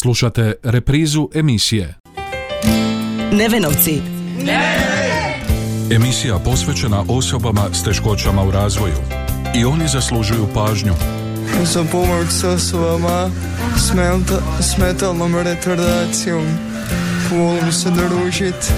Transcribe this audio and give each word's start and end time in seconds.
Slušate 0.00 0.52
reprizu 0.62 1.28
emisije 1.34 1.94
Nevenovci. 3.32 4.00
Emisija 5.90 6.38
posvećena 6.38 7.04
osobama 7.08 7.62
s 7.72 7.82
teškoćama 7.82 8.42
u 8.42 8.50
razvoju. 8.50 8.94
I 9.54 9.64
oni 9.64 9.88
zaslužuju 9.88 10.46
pažnju. 10.54 10.94
Za 11.64 11.84
pomoć 11.92 12.28
s 12.28 12.44
osobama 12.44 13.30
s, 13.76 13.92
menta- 13.92 14.62
s 14.62 14.78
metalnom 14.78 15.34
retardacijom. 15.34 16.46
Volim 17.30 17.72
se 17.72 17.90
družit, 17.90 18.72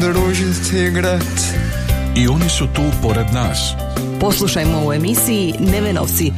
družit 0.00 0.72
i 0.72 0.86
igrat. 0.86 1.38
I 2.16 2.28
oni 2.28 2.48
su 2.48 2.66
tu 2.66 2.82
pored 3.02 3.26
nas. 3.32 3.72
Poslušajmo 4.20 4.86
u 4.86 4.92
emisiji 4.92 5.54
Nevenovci. 5.58 6.32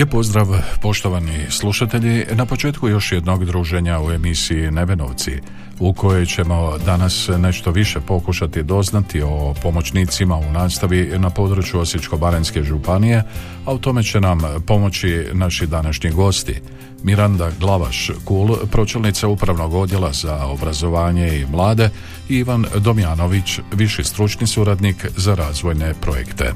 Lijep 0.00 0.10
pozdrav 0.10 0.46
poštovani 0.82 1.46
slušatelji 1.50 2.24
na 2.32 2.46
početku 2.46 2.88
još 2.88 3.12
jednog 3.12 3.44
druženja 3.44 4.00
u 4.00 4.10
emisiji 4.10 4.70
Nevenovci 4.70 5.32
u 5.78 5.92
kojoj 5.92 6.26
ćemo 6.26 6.78
danas 6.78 7.28
nešto 7.38 7.70
više 7.70 8.00
pokušati 8.00 8.62
doznati 8.62 9.22
o 9.22 9.54
pomoćnicima 9.62 10.36
u 10.36 10.52
nastavi 10.52 11.18
na 11.18 11.30
području 11.30 11.80
Osječko-baranjske 11.80 12.62
županije, 12.62 13.22
a 13.66 13.72
u 13.72 13.78
tome 13.78 14.02
će 14.02 14.20
nam 14.20 14.40
pomoći 14.66 15.26
naši 15.32 15.66
današnji 15.66 16.10
gosti. 16.10 16.60
Miranda 17.02 17.50
Glavaš 17.60 18.10
Kul, 18.24 18.56
pročelnica 18.72 19.28
upravnog 19.28 19.74
odjela 19.74 20.12
za 20.12 20.46
obrazovanje 20.46 21.36
i 21.36 21.46
mlade 21.46 21.90
Ivan 22.28 22.66
Domjanović, 22.76 23.58
viši 23.72 24.04
stručni 24.04 24.46
suradnik 24.46 25.06
za 25.16 25.34
razvojne 25.34 25.94
projekte. 26.00 26.52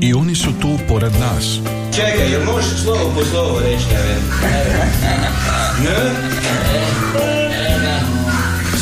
I 0.00 0.14
oni 0.14 0.34
su 0.34 0.52
tu 0.60 0.78
pored 0.88 1.12
nas. 1.12 1.58
Čekaj, 1.94 2.32
jel 2.32 2.44
možeš 2.44 2.82
slovo 2.82 3.12
po 3.14 3.24
slovo 3.24 3.60
reći, 3.60 3.84
ne? 5.84 5.96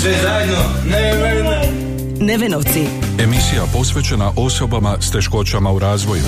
Sve 0.00 0.14
zajedno? 0.22 0.58
Ne, 0.90 1.14
ne, 1.14 1.42
ne. 1.42 1.68
Nevenovci. 2.20 2.86
Emisija 3.18 3.62
posvećena 3.72 4.32
osobama 4.36 4.96
s 5.00 5.10
teškoćama 5.10 5.72
u 5.72 5.78
razvoju. 5.78 6.22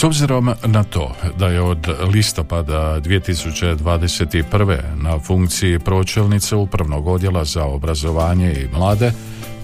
S 0.00 0.04
obzirom 0.04 0.50
na 0.66 0.84
to 0.84 1.12
da 1.38 1.48
je 1.48 1.60
od 1.60 1.88
listopada 2.12 3.00
2021. 3.00 4.78
na 4.96 5.18
funkciji 5.18 5.78
pročelnice 5.78 6.56
Upravnog 6.56 7.06
odjela 7.06 7.44
za 7.44 7.64
obrazovanje 7.64 8.52
i 8.52 8.68
mlade, 8.76 9.12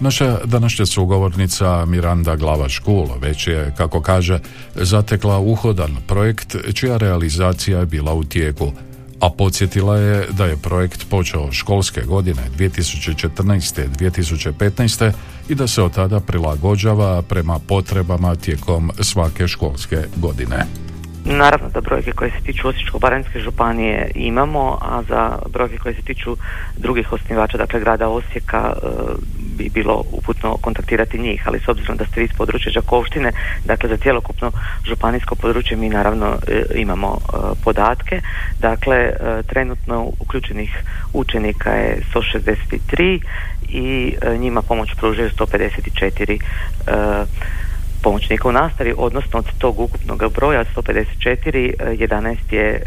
naša 0.01 0.39
današnja 0.45 0.87
sugovornica 0.87 1.84
Miranda 1.84 2.37
Glava-Škul 2.37 3.20
već 3.20 3.47
je, 3.47 3.75
kako 3.77 4.01
kaže, 4.01 4.39
zatekla 4.75 5.39
uhodan 5.39 5.97
projekt 6.06 6.56
čija 6.75 6.97
realizacija 6.97 7.78
je 7.78 7.87
bila 7.87 8.15
u 8.15 8.25
tijeku, 8.25 8.73
a 9.20 9.31
podsjetila 9.39 9.97
je 9.97 10.27
da 10.31 10.45
je 10.45 10.56
projekt 10.56 11.11
počeo 11.11 11.53
školske 11.53 12.00
godine 12.00 12.42
2014-2015 12.59 15.12
i 15.48 15.55
da 15.55 15.67
se 15.67 15.83
od 15.83 15.95
tada 15.95 16.20
prilagođava 16.20 17.22
prema 17.22 17.59
potrebama 17.69 18.34
tijekom 18.34 18.91
svake 19.00 19.48
školske 19.48 19.97
godine. 20.17 20.67
Naravno 21.25 21.69
da 21.69 21.81
brojke 21.81 22.12
koje 22.12 22.31
se 22.31 22.41
tiču 22.44 22.69
Osječko-baranjske 22.69 23.41
županije 23.41 24.11
imamo, 24.14 24.78
a 24.83 25.03
za 25.09 25.38
brojke 25.53 25.78
koje 25.78 25.94
se 25.94 26.03
tiču 26.03 26.37
drugih 26.77 27.12
osnivača, 27.12 27.59
dakle 27.59 27.81
grada 27.81 28.09
Osijeka, 28.09 28.72
e, 28.77 28.78
bi 29.56 29.71
bilo 29.75 30.05
uputno 30.12 30.56
kontaktirati 30.56 31.19
njih, 31.19 31.43
ali 31.49 31.61
s 31.61 31.69
obzirom 31.69 31.97
da 31.97 32.06
ste 32.06 32.25
iz 32.25 32.31
područja 32.37 32.72
Đakovštine, 32.72 33.33
dakle 33.65 33.89
za 33.89 33.97
cjelokupno 33.97 34.53
županijsko 34.84 35.34
područje 35.34 35.77
mi 35.77 35.89
naravno 35.89 36.27
e, 36.27 36.62
imamo 36.75 37.19
e, 37.19 37.37
podatke. 37.65 38.21
Dakle, 38.61 39.11
trenutno 39.47 40.12
uključenih 40.21 40.83
učenika 41.12 41.71
je 41.71 42.03
163 42.15 43.21
i 43.69 44.15
njima 44.39 44.62
pomoć 44.62 44.95
pružaju 44.95 45.31
154 45.31 46.41
pomoćnika 48.03 48.49
u 48.49 48.53
nastavi, 48.53 48.95
odnosno 48.97 49.39
od 49.39 49.47
tog 49.59 49.81
ukupnog 49.81 50.33
broja 50.34 50.65
154, 50.77 51.73
11 51.81 52.37
je 52.51 52.69
e, 52.69 52.81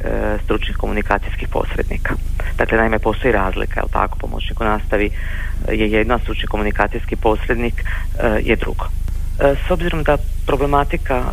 stručnih 0.44 0.78
komunikacijskih 0.78 1.48
posrednika. 1.48 2.14
Dakle, 2.58 2.78
naime, 2.78 3.00
postoji 3.00 3.32
razlika, 3.32 3.80
jel 3.80 3.90
tako, 3.90 4.18
pomoćnik 4.18 4.62
u 4.62 4.64
nastavi 4.64 5.06
e, 5.06 5.76
je 5.76 5.92
jedno, 5.92 6.16
a 6.16 6.20
stručni 6.20 6.48
komunikacijski 6.48 7.16
posrednik 7.16 7.84
e, 7.84 8.40
je 8.44 8.56
drugo. 8.56 8.86
S 9.68 9.72
obzirom 9.72 10.04
da 10.04 10.18
problematika 10.46 11.24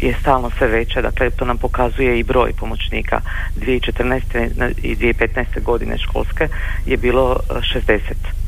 je 0.00 0.14
stalno 0.20 0.50
sve 0.58 0.66
veća, 0.66 1.02
dakle 1.02 1.30
to 1.30 1.44
nam 1.44 1.58
pokazuje 1.58 2.18
i 2.18 2.22
broj 2.22 2.52
pomoćnika 2.52 3.20
2014. 3.56 4.74
i 4.82 4.96
2015. 4.96 5.62
godine 5.62 5.98
školske 5.98 6.48
je 6.86 6.96
bilo 6.96 7.36
60 7.48 8.00
E, 8.00 8.39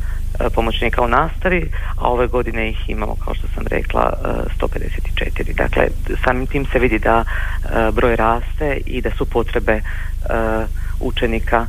pomoćnika 0.55 1.03
u 1.03 1.09
nastavi, 1.09 1.71
a 1.97 2.09
ove 2.09 2.27
godine 2.27 2.71
ih 2.71 2.91
imamo, 2.91 3.17
kao 3.25 3.35
što 3.35 3.47
sam 3.55 3.67
rekla, 3.67 4.13
154. 4.61 5.51
E, 5.51 5.55
dakle, 5.55 5.89
samim 6.25 6.47
tim 6.47 6.67
se 6.67 6.79
vidi 6.79 6.99
da 6.99 7.25
e, 7.25 7.91
broj 7.93 8.17
raste 8.17 8.81
i 8.87 9.01
da 9.01 9.11
su 9.11 9.25
potrebe 9.25 9.81
učenika 11.01 11.67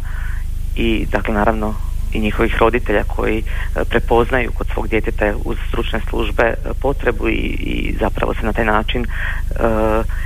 i, 0.76 1.06
dakle, 1.12 1.34
naravno 1.34 1.76
i 2.14 2.20
njihovih 2.20 2.56
roditelja 2.60 3.04
koji 3.04 3.44
prepoznaju 3.90 4.52
kod 4.52 4.68
svog 4.74 4.88
djeteta 4.88 5.34
uz 5.46 5.58
stručne 5.68 6.00
službe 6.10 6.54
potrebu 6.82 7.30
i, 7.30 7.34
i 7.60 7.96
zapravo 8.00 8.34
se 8.34 8.46
na 8.46 8.54
taj 8.54 8.66
način 8.66 9.06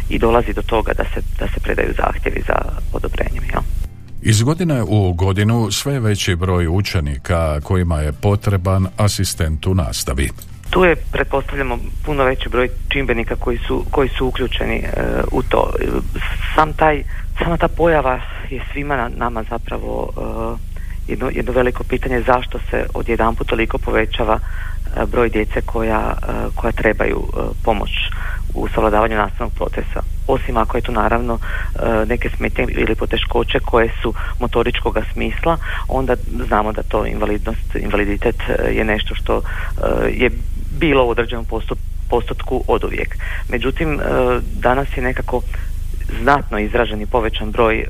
i 0.09 0.19
dolazi 0.19 0.53
do 0.53 0.61
toga 0.61 0.93
da 0.93 1.03
se, 1.03 1.21
da 1.39 1.47
se 1.47 1.59
predaju 1.59 1.93
zahtjevi 1.97 2.41
za 2.47 2.55
odobrenjem. 2.93 3.43
Jel? 3.53 3.86
Iz 4.21 4.41
godine 4.43 4.83
u 4.83 5.13
godinu 5.13 5.71
sve 5.71 5.99
veći 5.99 6.35
broj 6.35 6.67
učenika 6.67 7.61
kojima 7.61 7.99
je 7.99 8.11
potreban 8.11 8.87
asistent 8.97 9.67
u 9.67 9.73
nastavi. 9.73 10.29
Tu 10.69 10.83
je, 10.83 10.95
pretpostavljamo, 10.95 11.77
puno 12.05 12.23
veći 12.23 12.49
broj 12.49 12.69
čimbenika 12.89 13.35
koji 13.35 13.57
su, 13.57 13.85
koji 13.91 14.09
su 14.09 14.27
uključeni 14.27 14.75
e, 14.75 14.91
u 15.31 15.43
to. 15.43 15.73
Sam 16.55 16.73
taj, 16.73 17.03
sama 17.43 17.57
ta 17.57 17.67
pojava 17.67 18.19
je 18.49 18.61
svima 18.71 19.09
nama 19.17 19.43
zapravo 19.49 20.09
e, 21.07 21.11
jedno, 21.11 21.29
jedno 21.33 21.51
veliko 21.51 21.83
pitanje 21.83 22.21
zašto 22.21 22.59
se 22.69 22.85
odjedanput 22.93 23.47
toliko 23.47 23.77
povećava 23.77 24.39
e, 24.39 25.05
broj 25.05 25.29
djece 25.29 25.61
koja, 25.61 26.17
koja 26.55 26.71
trebaju 26.71 27.23
pomoć 27.63 27.91
u 28.53 28.67
savladavanju 28.67 29.15
nastavnog 29.15 29.53
procesa. 29.53 30.16
Osim 30.27 30.57
ako 30.57 30.77
je 30.77 30.81
tu 30.81 30.91
naravno 30.91 31.39
e, 31.39 32.05
neke 32.05 32.29
smetnje 32.29 32.65
ili 32.69 32.95
poteškoće 32.95 33.59
koje 33.59 33.89
su 34.01 34.13
motoričkog 34.39 34.97
smisla, 35.13 35.57
onda 35.87 36.15
znamo 36.47 36.71
da 36.71 36.83
to 36.83 37.05
invalidnost, 37.05 37.75
invaliditet 37.75 38.35
e, 38.49 38.71
je 38.71 38.83
nešto 38.83 39.15
što 39.15 39.37
e, 39.37 39.41
je 40.09 40.29
bilo 40.79 41.05
u 41.05 41.09
određenom 41.09 41.45
postotku 42.09 42.63
od 42.67 42.83
uvijek. 42.83 43.17
Međutim, 43.49 43.99
danas 44.53 44.87
je 44.97 45.03
nekako 45.03 45.41
znatno 46.21 46.59
izražen 46.59 47.01
i 47.01 47.05
povećan 47.05 47.51
broj 47.51 47.85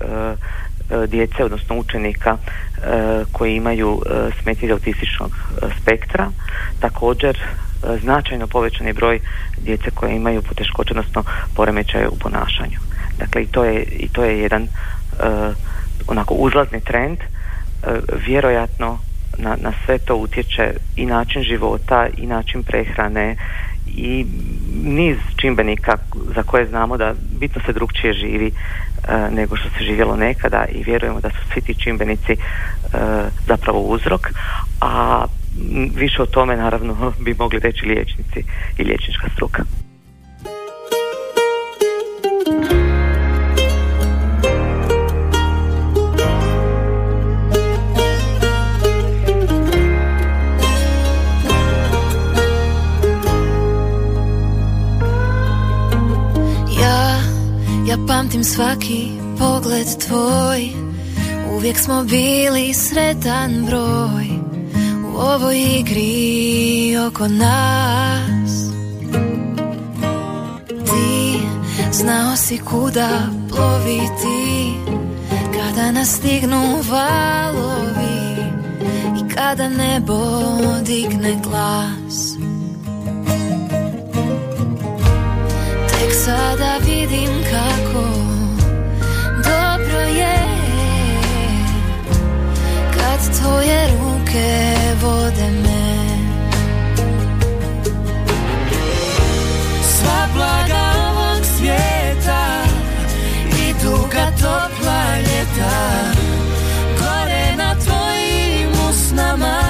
djece, 1.07 1.43
odnosno 1.43 1.75
učenika 1.75 2.37
koji 3.31 3.55
imaju 3.55 4.01
smetnje 4.41 4.71
autističnog 4.71 5.31
spektra. 5.81 6.31
Također 6.79 7.37
značajno 8.01 8.47
povećani 8.47 8.93
broj 8.93 9.19
djece 9.57 9.91
koje 9.91 10.15
imaju 10.15 10.41
poteškoće, 10.41 10.93
odnosno 10.93 11.23
poremećaje 11.55 12.07
u 12.07 12.17
ponašanju. 12.19 12.79
Dakle, 13.19 13.43
i 13.43 13.45
to 13.47 13.63
je, 13.63 13.83
i 13.83 14.07
to 14.07 14.23
je 14.23 14.39
jedan 14.39 14.63
uh, 14.63 15.55
onako 16.07 16.33
uzlazni 16.33 16.81
trend. 16.81 17.17
Uh, 17.17 17.93
vjerojatno 18.25 18.99
na, 19.37 19.57
na 19.61 19.73
sve 19.85 19.97
to 19.97 20.15
utječe 20.15 20.73
i 20.95 21.05
način 21.05 21.43
života 21.43 22.07
i 22.17 22.27
način 22.27 22.63
prehrane 22.63 23.35
i 23.87 24.25
niz 24.83 25.17
čimbenika 25.35 25.97
za 26.35 26.43
koje 26.43 26.67
znamo 26.67 26.97
da 26.97 27.13
bitno 27.39 27.61
se 27.65 27.73
drugčije 27.73 28.13
živi 28.13 28.51
uh, 28.51 29.33
nego 29.33 29.55
što 29.55 29.69
se 29.69 29.83
živjelo 29.83 30.15
nekada 30.15 30.65
i 30.71 30.83
vjerujemo 30.83 31.19
da 31.19 31.29
su 31.29 31.37
svi 31.53 31.61
ti 31.61 31.73
čimbenici 31.73 32.35
zapravo 33.47 33.79
uzrok, 33.79 34.21
a 34.81 35.25
više 35.95 36.21
o 36.21 36.25
tome 36.25 36.57
naravno 36.57 37.13
bi 37.25 37.35
mogli 37.39 37.59
reći 37.59 37.85
liječnici 37.85 38.43
i 38.77 38.83
liječnička 38.83 39.29
struka. 39.35 39.63
Ja, 56.81 57.21
ja 57.89 57.97
pamtim 58.07 58.43
svaki 58.43 59.07
pogled 59.39 59.87
tvoj 60.07 60.87
Uvijek 61.57 61.77
smo 61.77 62.03
bili 62.03 62.73
sretan 62.73 63.65
broj 63.65 64.36
Ovoj 65.19 65.57
igri 65.79 66.97
oko 67.07 67.27
nas. 67.27 68.51
Ti 70.67 71.39
znao 71.91 72.35
si 72.35 72.57
kuda 72.57 73.09
ploviti 73.49 74.73
Kada 75.53 75.91
nas 75.91 76.15
stignu 76.15 76.61
valovi 76.89 78.37
I 79.19 79.33
kada 79.35 79.69
nebo 79.69 80.17
digne 80.85 81.35
glas. 81.43 82.37
Tek 85.89 86.13
sada 86.25 86.77
vidim 86.85 87.29
kako 87.51 88.07
dobro 89.35 89.99
je 89.99 90.37
Kad 92.93 93.39
tvoje 93.41 93.87
ruke 93.87 94.06
vode 95.01 95.51
me. 95.63 95.87
Sva 99.81 100.27
blaga 100.33 100.83
ovog 101.09 101.45
svijeta 101.57 102.63
I 103.59 103.73
duga 103.83 104.31
topla 104.41 105.17
ljeta 105.17 105.75
Gore 106.99 107.55
na 107.57 107.75
tvojim 107.75 108.69
usnama. 108.89 109.61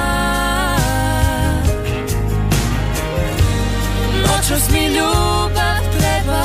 Noćas 4.21 4.69
mi 4.71 4.85
ljubav 4.87 5.81
treba 5.99 6.43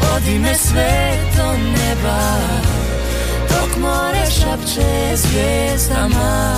Vodi 0.00 0.38
me 0.38 0.54
sve 0.54 1.18
do 1.36 1.52
neba 1.52 2.75
More 3.80 4.30
šapće 4.30 5.16
zvijezdama 5.16 6.56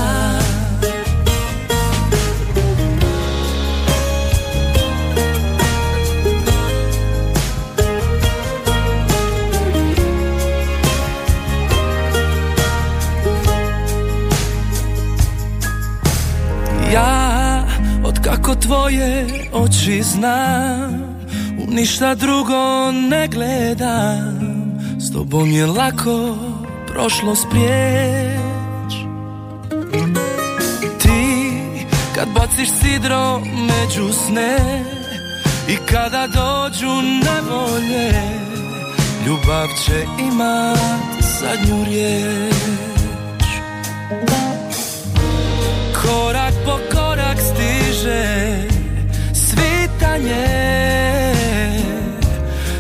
Ja, 16.93 17.64
od 18.05 18.19
kako 18.25 18.55
tvoje 18.55 19.26
oči 19.53 20.03
znam 20.03 21.19
U 21.59 21.71
ništa 21.71 22.14
drugo 22.14 22.93
ne 22.93 23.29
gledam. 23.29 24.38
S 24.99 25.12
tobom 25.12 25.50
je 25.50 25.67
lako 25.67 26.48
prošlost 26.99 27.47
prijeć 27.50 28.95
Ti, 31.03 31.50
kad 32.15 32.29
baciš 32.29 32.69
sidro 32.83 33.39
među 33.39 34.12
sne 34.12 34.85
I 35.69 35.77
kada 35.77 36.27
dođu 36.27 37.03
nevolje 37.03 38.12
Ljubav 39.27 39.67
će 39.85 40.05
imat 40.19 40.79
zadnju 41.41 41.85
riječ. 41.85 42.55
Korak 46.03 46.55
po 46.65 46.79
korak 46.93 47.39
stiže 47.39 48.55
svitanje 49.35 50.47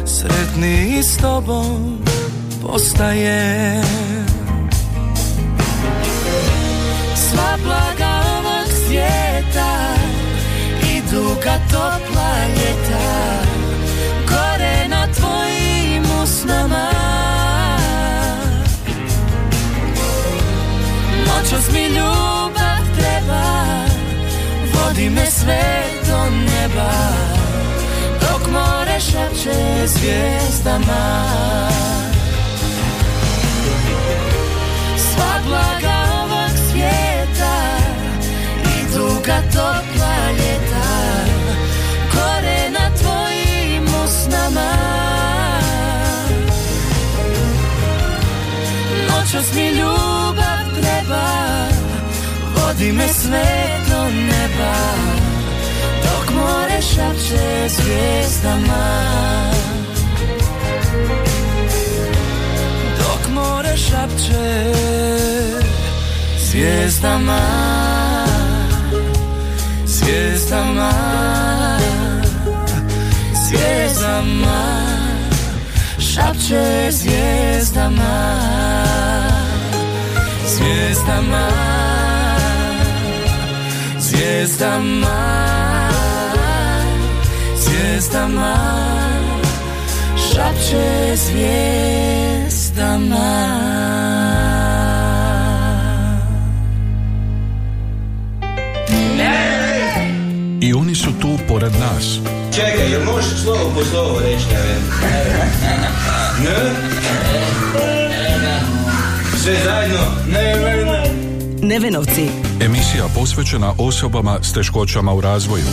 Sretni 0.06 1.02
s 1.02 1.16
tobom 1.16 1.98
postaje 2.68 3.80
Sva 7.16 7.56
blaga 7.64 8.12
ovog 8.38 8.68
svijeta 8.86 9.94
I 10.92 11.00
duga 11.12 11.54
topla 11.70 12.32
ljeta 12.48 13.08
Gore 14.28 14.88
na 14.88 15.06
tvojim 15.06 16.04
usnama. 16.22 16.90
Noćas 21.26 21.72
mi 21.72 21.86
ljubav 21.86 22.82
treba 22.98 23.74
Vodi 24.74 25.10
me 25.10 25.26
sve 25.30 25.82
do 26.08 26.30
neba 26.30 26.92
Dok 28.20 28.50
more 28.52 29.00
šapće 29.00 29.86
zvijezdama 29.86 31.28
Sva 35.18 35.40
blaga 35.46 35.96
ovog 36.22 36.50
svijeta 36.70 37.56
I 38.64 38.96
duga 38.96 39.36
topla 39.52 40.30
ljeta. 40.30 40.88
Gore 42.14 42.70
na 42.70 42.90
tvojim 42.96 43.84
usnama. 44.04 44.72
Noćas 49.08 49.54
mi 49.54 49.68
ljubav 49.68 50.64
treba 50.80 51.28
Vodi 52.56 52.92
me 52.92 53.08
sve 53.08 53.68
do 53.90 54.04
neba. 54.10 54.74
Dok 56.02 56.34
more 56.34 56.82
šapće 56.82 57.68
zvijezdama 57.68 59.18
šapće 63.98 64.72
Zvijezdama 66.38 67.40
Zvijezdama 69.86 70.92
Zvijezdama 73.48 74.82
Šapće 75.98 76.90
zvijezdama 76.90 78.36
Zvijezdama 80.46 81.48
Zvijezdama 83.98 85.18
Zvijezdama 87.56 88.54
Šapće 90.32 91.16
zvijezdama 91.16 92.17
I 100.60 100.72
oni 100.74 100.94
su 100.94 101.10
tu 101.20 101.28
pored 101.48 101.72
nas. 101.72 102.18
Čekaj, 102.54 102.90
jel 102.90 103.04
možeš 103.04 103.42
slovo 103.42 103.72
po 103.74 103.84
slovo 103.84 104.20
reći, 104.20 104.44
ne 104.52 104.58
Ne? 106.44 106.72
Sve 109.42 109.56
zajedno? 109.64 110.00
Ne, 110.32 110.54
ne, 110.54 110.84
ne. 110.84 111.10
Nevenovci. 111.62 112.28
Emisija 112.60 113.04
posvećena 113.14 113.72
osobama 113.78 114.38
s 114.42 114.52
teškoćama 114.52 115.12
u 115.12 115.20
razvoju. 115.20 115.64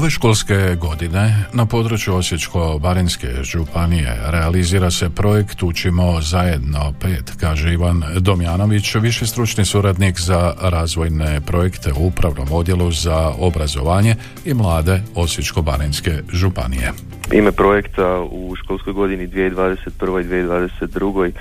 Ove 0.00 0.10
školske 0.10 0.76
godine 0.80 1.44
na 1.52 1.66
području 1.66 2.14
Osječko-Barinske 2.14 3.42
županije 3.42 4.18
realizira 4.26 4.90
se 4.90 5.10
projekt 5.10 5.62
Učimo 5.62 6.20
zajedno 6.20 6.92
pet, 7.00 7.32
kaže 7.40 7.72
Ivan 7.72 8.04
Domjanović, 8.18 8.94
viši 8.94 9.26
stručni 9.26 9.64
suradnik 9.64 10.20
za 10.20 10.54
razvojne 10.60 11.40
projekte 11.40 11.92
u 11.92 12.06
Upravnom 12.06 12.48
odjelu 12.52 12.92
za 12.92 13.32
obrazovanje 13.38 14.16
i 14.44 14.54
mlade 14.54 15.02
Osječko-Barinske 15.14 16.22
županije. 16.32 16.92
Ime 17.32 17.52
projekta 17.52 18.20
u 18.30 18.56
školskoj 18.56 18.92
godini 18.92 19.28
2021. 19.28 20.20
i 20.20 20.24
2022. 20.24 21.30
e, 21.30 21.32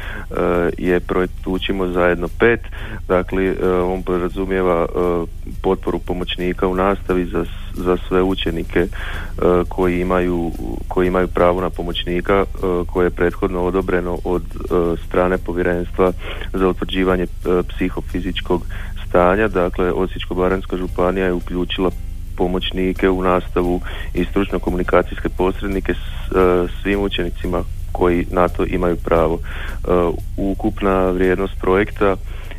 je 0.78 1.00
projekt 1.00 1.48
Učimo 1.48 1.88
zajedno 1.88 2.28
pet. 2.40 2.60
Dakle, 3.08 3.44
e, 3.44 3.70
on 3.70 4.04
podrazumijeva 4.04 4.86
e, 4.86 4.90
potporu 5.62 6.00
pomoćnika 6.00 6.68
u 6.68 6.76
nastavi 6.76 7.26
za, 7.26 7.46
za 7.74 7.98
sve 8.08 8.22
učenike 8.22 8.88
koji 9.70 10.02
imaju, 10.02 10.52
koji 10.88 11.08
imaju 11.08 11.28
pravo 11.28 11.62
na 11.62 11.70
pomoćnika 11.70 12.46
koje 12.88 13.06
je 13.06 13.10
prethodno 13.10 13.64
odobreno 13.64 14.18
od 14.24 14.44
strane 15.08 15.38
povjerenstva 15.38 16.12
za 16.54 16.68
utvrđivanje 16.68 17.28
psihofizičkog 17.68 18.66
stanja. 19.08 19.48
Dakle, 19.48 19.92
Osječko-baranjska 19.92 20.78
županija 20.78 21.26
je 21.26 21.34
uključila 21.34 21.92
pomoćnike 22.40 23.10
u 23.10 23.24
nastavu 23.24 23.82
i 24.14 24.26
stručno 24.26 24.60
komunikacijske 24.60 25.30
posrednike 25.30 25.94
s 25.94 25.98
e, 25.98 26.68
svim 26.82 27.00
učenicima 27.02 27.64
koji 27.92 28.26
na 28.32 28.48
to 28.48 28.66
imaju 28.66 28.96
pravo. 28.96 29.40
E, 29.40 29.42
ukupna 30.38 31.12
vrijednost 31.12 31.54
projekta 31.62 32.16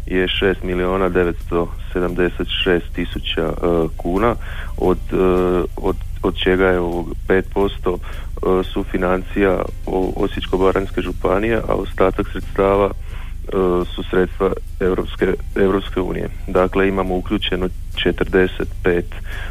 je 0.07 0.27
6 0.43 0.55
miliona 0.65 1.11
976 1.11 2.81
tisuća 2.95 3.43
e, 3.43 3.53
kuna 3.97 4.35
od, 4.77 4.99
od, 5.77 5.97
od 6.23 6.37
čega 6.37 6.67
je 6.67 6.81
5% 6.81 7.99
sufinancija 8.73 9.63
Osječko-baranjske 10.17 11.01
županije, 11.01 11.61
a 11.69 11.75
ostatak 11.75 12.27
sredstava 12.33 12.91
su 13.95 14.03
sredstva 14.11 14.53
Europske, 14.81 15.35
Europske 15.57 16.01
unije. 16.01 16.29
Dakle, 16.47 16.89
imamo 16.89 17.17
uključeno 17.17 17.69
45 17.95 19.03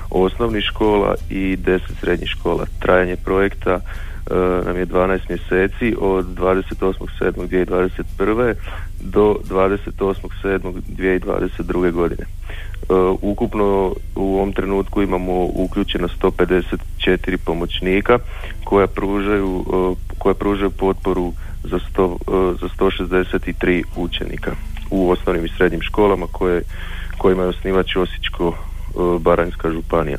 osnovnih 0.09 0.63
škola 0.63 1.15
i 1.29 1.57
10 1.57 1.79
srednjih 1.99 2.29
škola. 2.29 2.65
Trajanje 2.79 3.15
projekta 3.15 3.79
E, 4.29 4.33
nam 4.65 4.77
je 4.77 4.85
12 4.85 5.19
mjeseci 5.29 5.95
od 5.99 6.25
28.7.2021. 6.25 8.53
do 9.01 9.35
28.7.2022. 9.49 11.91
godine. 11.91 12.23
E, 12.23 12.27
ukupno 13.21 13.95
u 14.15 14.35
ovom 14.35 14.53
trenutku 14.53 15.01
imamo 15.01 15.49
uključeno 15.53 16.07
154 16.07 17.37
pomoćnika 17.45 18.19
koja 18.63 18.87
pružaju, 18.87 19.65
e, 19.67 19.71
koja 20.17 20.33
pružaju 20.33 20.71
potporu 20.71 21.33
za, 21.63 21.79
sto, 21.89 22.17
za 22.61 22.67
163 22.79 23.83
učenika 23.95 24.51
u 24.91 25.11
osnovnim 25.11 25.45
i 25.45 25.49
srednjim 25.57 25.81
školama 25.81 26.25
koje, 26.31 26.61
kojima 27.17 27.43
je 27.43 27.49
osnivač 27.49 27.95
Osječko 27.95 28.53
Baranjska 29.19 29.71
županija. 29.71 30.17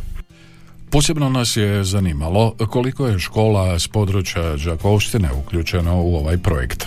Posebno 0.93 1.29
nas 1.29 1.57
je 1.57 1.85
zanimalo 1.85 2.55
koliko 2.71 3.07
je 3.07 3.19
škola 3.19 3.79
s 3.79 3.89
područja 3.89 4.57
Đakovštine 4.65 5.29
uključeno 5.33 6.03
u 6.03 6.17
ovaj 6.17 6.39
projekt. 6.39 6.87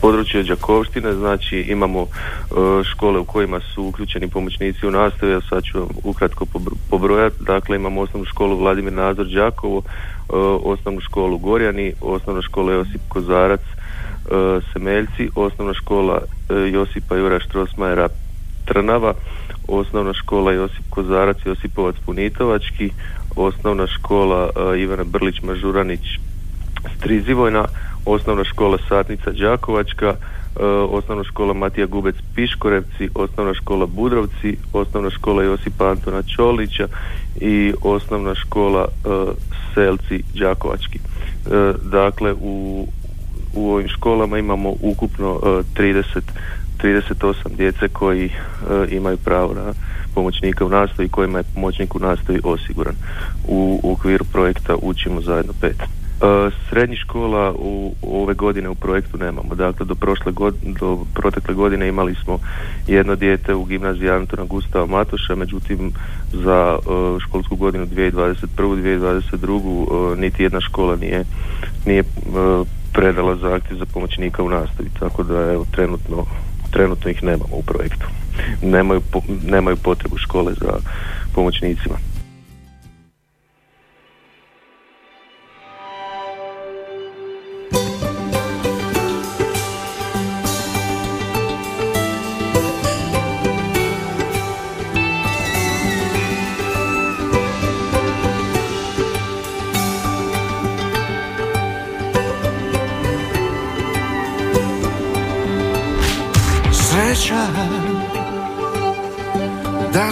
Područje 0.00 0.42
Đakovštine, 0.42 1.14
znači 1.14 1.58
imamo 1.58 2.00
e, 2.02 2.06
škole 2.84 3.18
u 3.18 3.24
kojima 3.24 3.60
su 3.60 3.84
uključeni 3.84 4.28
pomoćnici 4.28 4.86
u 4.86 4.90
nastavi, 4.90 5.32
ja 5.32 5.40
sad 5.40 5.62
ću 5.64 5.78
vam 5.78 5.88
ukratko 6.04 6.46
pobrojati. 6.90 7.36
Dakle, 7.40 7.76
imamo 7.76 8.00
osnovnu 8.00 8.26
školu 8.26 8.56
Vladimir 8.56 8.92
Nazor 8.92 9.26
Đakovo, 9.26 9.78
e, 9.78 9.82
osnovnu 10.64 11.00
školu 11.00 11.38
Gorjani, 11.38 11.92
osnovna 12.00 12.42
škola 12.42 12.72
Josip 12.72 13.00
Kozarac, 13.08 13.60
e, 13.60 13.71
Semeljci, 14.72 15.28
osnovna 15.34 15.74
škola 15.74 16.20
Josipa 16.72 17.16
Jura 17.16 17.40
Štrosmajera 17.40 18.08
Trnava, 18.64 19.14
osnovna 19.68 20.12
škola 20.12 20.52
Josip 20.52 20.84
Kozarac, 20.90 21.36
Josipovac 21.44 21.96
Punitovački, 22.06 22.90
osnovna 23.36 23.86
škola 23.86 24.50
uh, 24.56 24.80
Ivana 24.80 25.04
Brlić 25.04 25.42
Mažuranić 25.42 26.00
Strizivojna, 26.98 27.64
osnovna 28.06 28.44
škola 28.44 28.78
Satnica 28.88 29.30
Đakovačka, 29.30 30.14
osnovna 30.90 31.24
škola 31.24 31.54
Matija 31.54 31.86
Gubec 31.86 32.16
Piškorevci, 32.34 33.08
osnovna 33.14 33.54
škola 33.54 33.86
Budrovci, 33.86 34.56
osnovna 34.72 35.10
škola 35.10 35.42
Josipa 35.42 35.90
Antona 35.90 36.22
Čolića 36.22 36.88
i 37.40 37.72
osnovna 37.82 38.34
škola 38.34 38.88
Selci 39.74 40.22
Đakovački. 40.34 40.98
Dakle, 41.82 42.34
u, 42.40 42.86
u 43.54 43.70
ovim 43.72 43.88
školama 43.88 44.38
imamo 44.38 44.74
ukupno 44.82 45.40
30 45.74 46.20
38 46.82 47.56
djece 47.56 47.88
koji 47.88 48.30
imaju 48.90 49.16
pravo 49.16 49.54
na 49.54 49.72
pomoćnika 50.14 50.64
u 50.64 50.68
nastavi 50.68 51.08
kojima 51.08 51.38
je 51.38 51.44
pomoćnik 51.54 51.94
u 51.94 51.98
nastavi 51.98 52.40
osiguran. 52.44 52.94
U, 53.48 53.80
okviru 53.92 54.24
projekta 54.32 54.76
učimo 54.82 55.20
zajedno 55.20 55.52
pet. 55.60 55.76
E, 55.80 56.50
srednjih 56.70 56.98
škola 56.98 57.52
u, 57.58 57.94
ove 58.02 58.34
godine 58.34 58.68
u 58.68 58.74
projektu 58.74 59.18
nemamo. 59.18 59.54
Dakle, 59.54 59.86
do, 59.86 59.94
prošle 59.94 60.32
do 60.80 60.98
protekle 61.14 61.54
godine 61.54 61.88
imali 61.88 62.14
smo 62.24 62.38
jedno 62.86 63.16
dijete 63.16 63.54
u 63.54 63.64
gimnaziji 63.64 64.10
Antona 64.10 64.44
Gustava 64.44 64.86
Matoša, 64.86 65.34
međutim 65.34 65.92
za 66.32 66.78
uh, 66.78 67.20
školsku 67.20 67.56
godinu 67.56 67.86
2021. 67.86 68.46
2022. 68.56 69.48
Uh, 69.48 70.18
niti 70.18 70.42
jedna 70.42 70.60
škola 70.60 70.96
nije, 70.96 71.24
nije 71.86 72.00
uh, 72.00 72.66
predala 72.92 73.36
zahtjev 73.36 73.78
za 73.78 73.86
pomoćnika 73.86 74.42
u 74.42 74.48
nastavi, 74.48 74.88
tako 75.00 75.22
da 75.22 75.52
evo 75.52 75.66
trenutno, 75.70 76.26
trenutno 76.70 77.10
ih 77.10 77.22
nemamo 77.22 77.56
u 77.56 77.62
projektu 77.62 78.06
nemaju, 78.62 79.00
nemaju 79.44 79.76
potrebu 79.76 80.18
škole 80.18 80.52
za 80.60 80.72
pomoćnicima. 81.34 81.94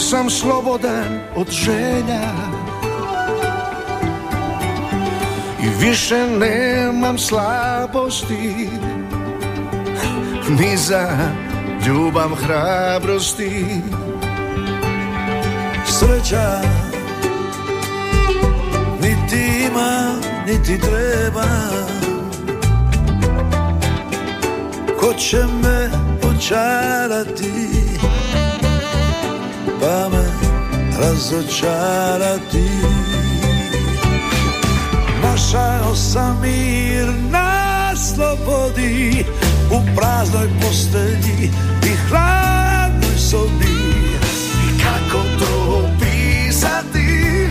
Sam 0.00 0.30
slobodan 0.30 1.21
od 1.37 1.50
želja. 1.50 2.33
I 5.62 5.85
više 5.85 6.26
nemam 6.38 7.19
slabosti 7.19 8.69
Ni 10.49 10.76
za 10.76 11.09
ljubav 11.87 12.35
hrabrosti. 12.35 13.66
Sreća 15.87 16.61
Niti 19.02 19.66
ima, 19.66 20.14
niti 20.47 20.80
treba. 20.80 21.47
Ko 25.00 25.14
će 25.14 25.45
me 25.62 25.90
počarati 26.23 27.89
pa 29.80 30.08
me 30.08 30.25
razočarati. 31.00 32.68
Našao 35.22 35.94
sam 35.94 36.40
mir 36.40 37.06
na 37.30 37.96
slobodi 37.96 39.25
U 39.70 39.80
praznoj 39.96 40.49
postelji 40.62 41.50
i 41.87 41.96
hladnoj 42.08 43.18
sobi. 43.18 43.80
I 44.68 44.82
kako 44.82 45.25
to 45.38 45.84
opisati? 45.84 47.49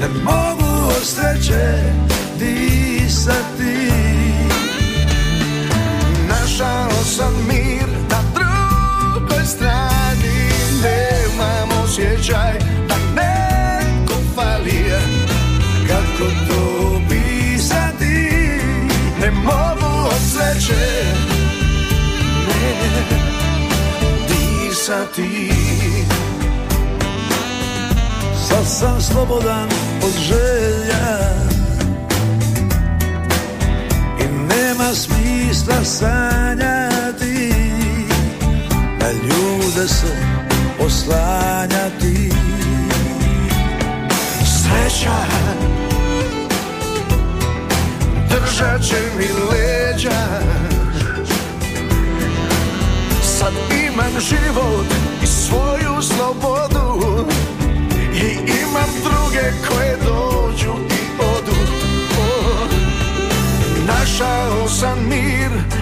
Ne 0.00 0.08
mogu 0.24 0.88
od 0.88 1.04
sreće 1.04 1.92
disati. 2.38 3.92
Našao 6.28 7.04
sam 7.04 7.32
mir 7.48 7.88
na 8.10 8.22
drugoj 8.34 9.44
strani 9.44 9.87
osjećaj 12.28 12.58
da 12.88 12.94
neko 13.14 14.14
fali 14.34 14.84
Kako 15.88 16.30
to 16.48 17.00
pisati 17.08 18.28
Ne 19.20 19.30
mogu 19.30 20.06
od 20.06 20.20
sreće. 20.32 21.14
Ne 22.48 23.08
disati 24.28 25.52
Sad 28.48 28.66
sam 28.66 29.00
slobodan 29.00 29.68
od 30.02 30.20
želja. 30.20 31.18
I 34.20 34.54
nema 34.54 34.94
smisla 34.94 35.84
sanjati 35.84 37.52
Na 39.00 39.10
ljude 39.12 39.88
se 39.88 40.47
oslanjati. 40.80 42.30
Sreća 44.44 45.18
Držat 48.30 48.82
će 48.82 48.96
mi 49.18 49.26
leđa. 49.50 50.40
Sad 53.22 53.52
imam 53.86 54.12
život 54.20 54.86
i 55.22 55.26
svoju 55.26 56.02
slobodu 56.02 57.26
I 58.14 58.28
imam 58.60 58.90
druge 59.02 59.52
koje 59.68 59.96
dođu 59.96 60.72
i 60.90 61.22
odu. 61.22 61.56
Oh, 62.18 62.70
Našao 63.86 64.68
sam 64.68 65.08
mir 65.08 65.77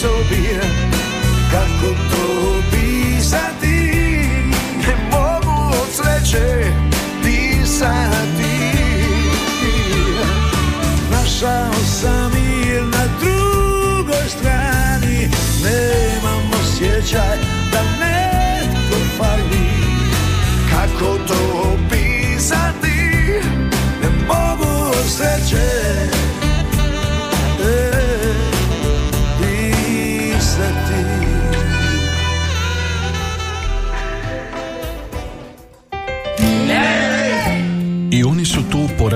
sobi 0.00 0.44
Kako 1.50 1.94
to 2.10 2.26
pisati? 2.70 3.76
Ne 4.86 4.94
mogu 5.10 5.76
od 5.82 5.88
sreće 5.92 6.72
disati 7.24 8.56
Našao 11.10 11.72
sam 12.00 12.32
jer 12.68 12.84
na 12.84 13.04
drugoj 13.20 14.28
strani. 14.28 15.28
Nemam 15.64 16.50
osjećaj 16.60 17.36
da 17.72 17.82
netko 18.00 18.96
fali. 19.18 19.70
Kako 20.70 21.18
to 21.28 21.74
opisati 21.74 23.00
ne 24.02 24.08
mogu 24.28 24.88
od 24.88 25.06
sreće 25.08 26.19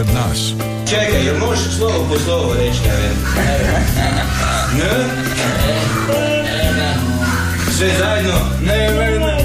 pored 0.05 0.15
nas. 0.15 0.53
Čekaj, 0.89 1.25
jel 1.27 1.39
možeš 1.39 1.77
slovo 1.77 2.07
po 2.09 2.19
slovo 2.19 2.55
reći, 2.55 2.79
Ne? 4.79 4.91
Sve 7.79 7.91
zajedno? 7.99 8.41
Ne, 8.67 8.91
ne, 8.91 9.19
ne. 9.19 9.45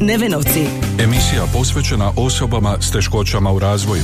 Nevenovci. 0.00 0.66
Emisija 0.98 1.44
posvećena 1.52 2.12
osobama 2.16 2.76
s 2.80 2.90
teškoćama 2.90 3.52
u 3.52 3.58
razvoju. 3.58 4.02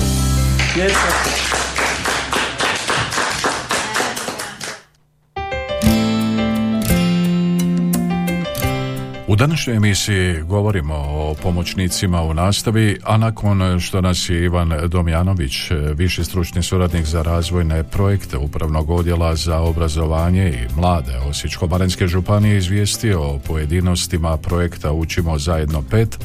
U 9.34 9.36
današnjoj 9.36 9.76
emisiji 9.76 10.42
govorimo 10.42 10.94
o 10.94 11.34
pomoćnicima 11.42 12.22
u 12.22 12.34
nastavi, 12.34 12.98
a 13.04 13.16
nakon 13.16 13.80
što 13.80 14.00
nas 14.00 14.28
je 14.30 14.44
Ivan 14.44 14.72
Domjanović, 14.88 15.52
viši 15.94 16.24
stručni 16.24 16.62
suradnik 16.62 17.04
za 17.04 17.22
razvojne 17.22 17.84
projekte 17.84 18.36
Upravnog 18.36 18.90
odjela 18.90 19.36
za 19.36 19.60
obrazovanje 19.60 20.48
i 20.48 20.80
mlade 20.80 21.18
Osječko-baranjske 21.28 22.06
županije 22.06 22.56
izvijestio 22.56 23.22
o 23.22 23.38
pojedinostima 23.38 24.36
projekta 24.36 24.92
Učimo 24.92 25.38
zajedno 25.38 25.82
pet, 25.90 26.18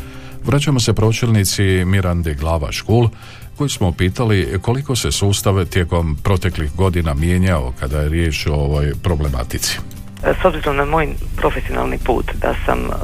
vraćamo 0.45 0.79
se 0.79 0.93
pročelnici 0.93 1.63
Mirandi 1.63 2.33
Glava 2.33 2.71
Škul, 2.71 3.09
koji 3.57 3.69
smo 3.69 3.91
pitali 3.91 4.59
koliko 4.61 4.95
se 4.95 5.11
sustav 5.11 5.65
tijekom 5.65 6.17
proteklih 6.23 6.75
godina 6.75 7.13
mijenjao 7.13 7.73
kada 7.79 8.01
je 8.01 8.09
riječ 8.09 8.47
o 8.47 8.53
ovoj 8.53 8.93
problematici. 9.03 9.79
S 10.23 10.45
obzirom 10.45 10.75
na 10.75 10.85
moj 10.85 11.07
profesionalni 11.35 11.97
put 11.97 12.31
da 12.41 12.53
sam 12.65 12.79
uh, 12.79 12.95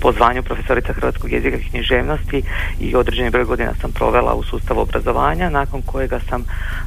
po 0.00 0.12
zvanju 0.12 0.42
profesorica 0.42 0.92
hrvatskog 0.92 1.32
jezika 1.32 1.56
i 1.56 1.70
književnosti 1.70 2.42
i 2.80 2.94
određeni 2.94 3.30
broj 3.30 3.44
godina 3.44 3.72
sam 3.80 3.92
provela 3.92 4.34
u 4.34 4.42
sustavu 4.42 4.80
obrazovanja, 4.80 5.50
nakon 5.50 5.82
kojega 5.82 6.20
sam 6.28 6.44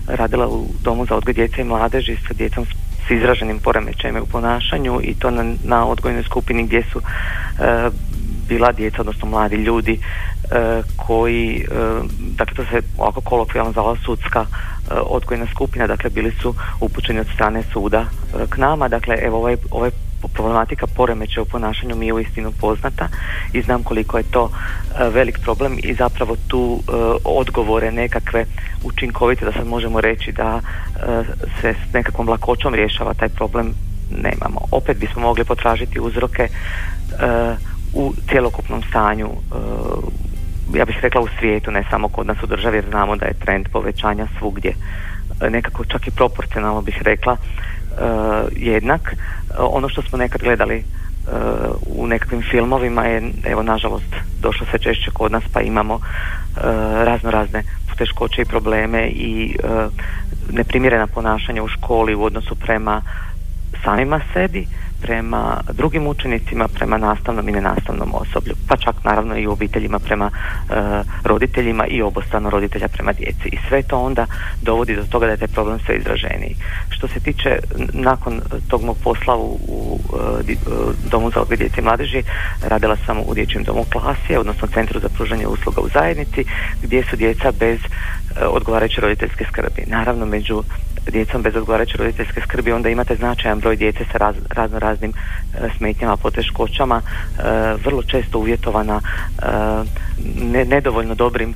radila 0.07 0.47
u 0.47 0.65
domu 0.83 1.05
za 1.05 1.15
odgoj 1.15 1.33
djece 1.33 1.61
i 1.61 1.63
mladeži 1.63 2.17
sa 2.27 2.33
djecom 2.33 2.65
s 3.07 3.11
izraženim 3.11 3.59
poremećajima 3.59 4.21
u 4.21 4.25
ponašanju 4.25 4.99
i 5.03 5.15
to 5.15 5.31
na, 5.31 5.53
na 5.63 5.85
odgojnoj 5.87 6.23
skupini 6.23 6.63
gdje 6.63 6.83
su 6.91 6.97
uh, 6.97 7.93
bila 8.53 8.71
djeca, 8.71 9.01
odnosno 9.01 9.27
mladi 9.27 9.55
ljudi 9.55 9.99
uh, 9.99 10.85
koji, 10.95 11.65
dakle 12.37 12.55
to 12.55 12.63
se 12.65 12.81
ovako 12.97 13.21
kolokvijalno 13.21 13.71
zvala 13.71 13.95
sudska 14.05 14.45
E, 14.91 14.95
odgojna 14.95 15.45
skupina, 15.51 15.87
dakle 15.87 16.09
bili 16.09 16.31
su 16.41 16.55
upućeni 16.79 17.19
od 17.19 17.27
strane 17.33 17.63
suda 17.73 17.99
e, 18.01 18.45
k 18.49 18.57
nama, 18.57 18.87
dakle 18.87 19.15
evo 19.21 19.37
ovaj, 19.37 19.57
ovaj 19.71 19.91
problematika 20.33 20.87
poremeća 20.87 21.41
u 21.41 21.45
ponašanju 21.45 21.95
mi 21.95 22.07
je 22.07 22.13
uistinu 22.13 22.51
poznata 22.51 23.07
i 23.53 23.61
znam 23.61 23.83
koliko 23.83 24.17
je 24.17 24.23
to 24.31 24.49
e, 24.49 25.09
velik 25.09 25.39
problem 25.43 25.77
i 25.83 25.93
zapravo 25.93 26.35
tu 26.47 26.79
odgovore 27.23 27.91
nekakve 27.91 28.45
učinkovite 28.83 29.45
da 29.45 29.51
sad 29.51 29.67
možemo 29.67 30.01
reći 30.01 30.31
da 30.31 30.61
se 31.61 31.75
s 31.89 31.93
nekakvom 31.93 32.29
lakoćom 32.29 32.75
rješava 32.75 33.13
taj 33.13 33.29
problem 33.29 33.73
nemamo. 34.11 34.61
Opet 34.71 34.97
bismo 34.97 35.21
mogli 35.21 35.43
potražiti 35.43 35.99
uzroke 35.99 36.47
u 37.93 38.13
cjelokupnom 38.29 38.81
stanju 38.89 39.29
ja 40.73 40.85
bih 40.85 40.99
rekla 41.01 41.21
u 41.21 41.27
svijetu, 41.39 41.71
ne 41.71 41.83
samo 41.89 42.09
kod 42.09 42.27
nas 42.27 42.43
u 42.43 42.47
državi, 42.47 42.77
jer 42.77 42.85
znamo 42.89 43.15
da 43.15 43.25
je 43.25 43.33
trend 43.33 43.67
povećanja 43.71 44.27
svugdje 44.39 44.73
e, 45.41 45.49
nekako 45.49 45.85
čak 45.85 46.07
i 46.07 46.11
proporcionalno 46.11 46.81
bih 46.81 47.01
rekla 47.01 47.37
e, 47.37 47.95
jednak. 48.55 49.15
Ono 49.57 49.89
što 49.89 50.01
smo 50.01 50.17
nekad 50.17 50.41
gledali 50.41 50.83
u 51.85 52.07
nekakvim 52.07 52.41
filmovima 52.51 53.03
je, 53.03 53.31
evo 53.45 53.63
nažalost, 53.63 54.15
došlo 54.41 54.67
sve 54.69 54.79
češće 54.79 55.11
kod 55.11 55.31
nas 55.31 55.43
pa 55.53 55.61
imamo 55.61 55.99
razno 57.03 57.31
razne 57.31 57.63
poteškoće 57.89 58.41
i 58.41 58.45
probleme 58.45 59.07
i 59.07 59.55
neprimjerena 60.51 61.07
ponašanja 61.07 61.63
u 61.63 61.67
školi 61.67 62.15
u 62.15 62.23
odnosu 62.23 62.55
prema 62.55 63.01
samima 63.83 64.19
sebi, 64.33 64.67
prema 65.03 65.61
drugim 65.73 66.07
učenicima, 66.07 66.67
prema 66.67 66.97
nastavnom 66.97 67.49
i 67.49 67.51
nenastavnom 67.51 68.09
osoblju, 68.13 68.53
pa 68.67 68.77
čak 68.77 68.95
naravno 69.03 69.37
i 69.37 69.47
u 69.47 69.51
obiteljima 69.51 69.99
prema 69.99 70.31
e, 70.31 70.73
roditeljima 71.23 71.87
i 71.87 72.01
obostrano 72.01 72.49
roditelja 72.49 72.87
prema 72.87 73.13
djeci. 73.13 73.47
I 73.51 73.57
sve 73.67 73.83
to 73.83 73.97
onda 73.99 74.25
dovodi 74.61 74.95
do 74.95 75.03
toga 75.03 75.25
da 75.25 75.31
je 75.31 75.37
taj 75.37 75.47
problem 75.47 75.79
sve 75.85 75.95
izraženiji. 75.95 76.55
Što 76.89 77.07
se 77.07 77.19
tiče 77.19 77.59
nakon 77.93 78.41
tog 78.67 78.83
mog 78.83 78.97
posla 79.03 79.35
u, 79.35 79.59
u 79.67 79.99
e, 80.49 80.53
Domu 81.11 81.31
za 81.31 81.41
odgoj 81.41 81.57
djece 81.57 81.81
i 81.81 81.83
mladeži, 81.83 82.23
radila 82.61 82.97
sam 83.05 83.17
u 83.27 83.33
dječjem 83.33 83.63
domu 83.63 83.85
klasije, 83.91 84.39
odnosno 84.39 84.67
Centru 84.67 84.99
za 84.99 85.09
pružanje 85.09 85.47
usluga 85.47 85.81
u 85.81 85.89
zajednici, 85.89 86.45
gdje 86.83 87.03
su 87.03 87.15
djeca 87.15 87.51
bez 87.59 87.79
e, 87.79 88.45
odgovarajuće 88.45 89.01
roditeljske 89.01 89.45
skrbi. 89.45 89.83
Naravno, 89.87 90.25
među 90.25 90.63
djecom 91.11 91.41
bez 91.41 91.55
odgovarajuće 91.55 91.97
roditeljske 91.97 92.41
skrbi 92.41 92.71
onda 92.71 92.89
imate 92.89 93.15
značajan 93.15 93.59
broj 93.59 93.75
djece 93.75 94.05
sa 94.11 94.17
raz, 94.17 94.35
razno 94.49 94.79
raznim 94.79 95.13
e, 95.13 95.69
smetnjama, 95.77 96.17
poteškoćama, 96.17 97.01
e, 97.01 97.41
vrlo 97.85 98.03
često 98.03 98.39
uvjetovana 98.39 99.01
e, 99.01 99.45
nedovoljno 100.65 101.15
dobrim 101.15 101.53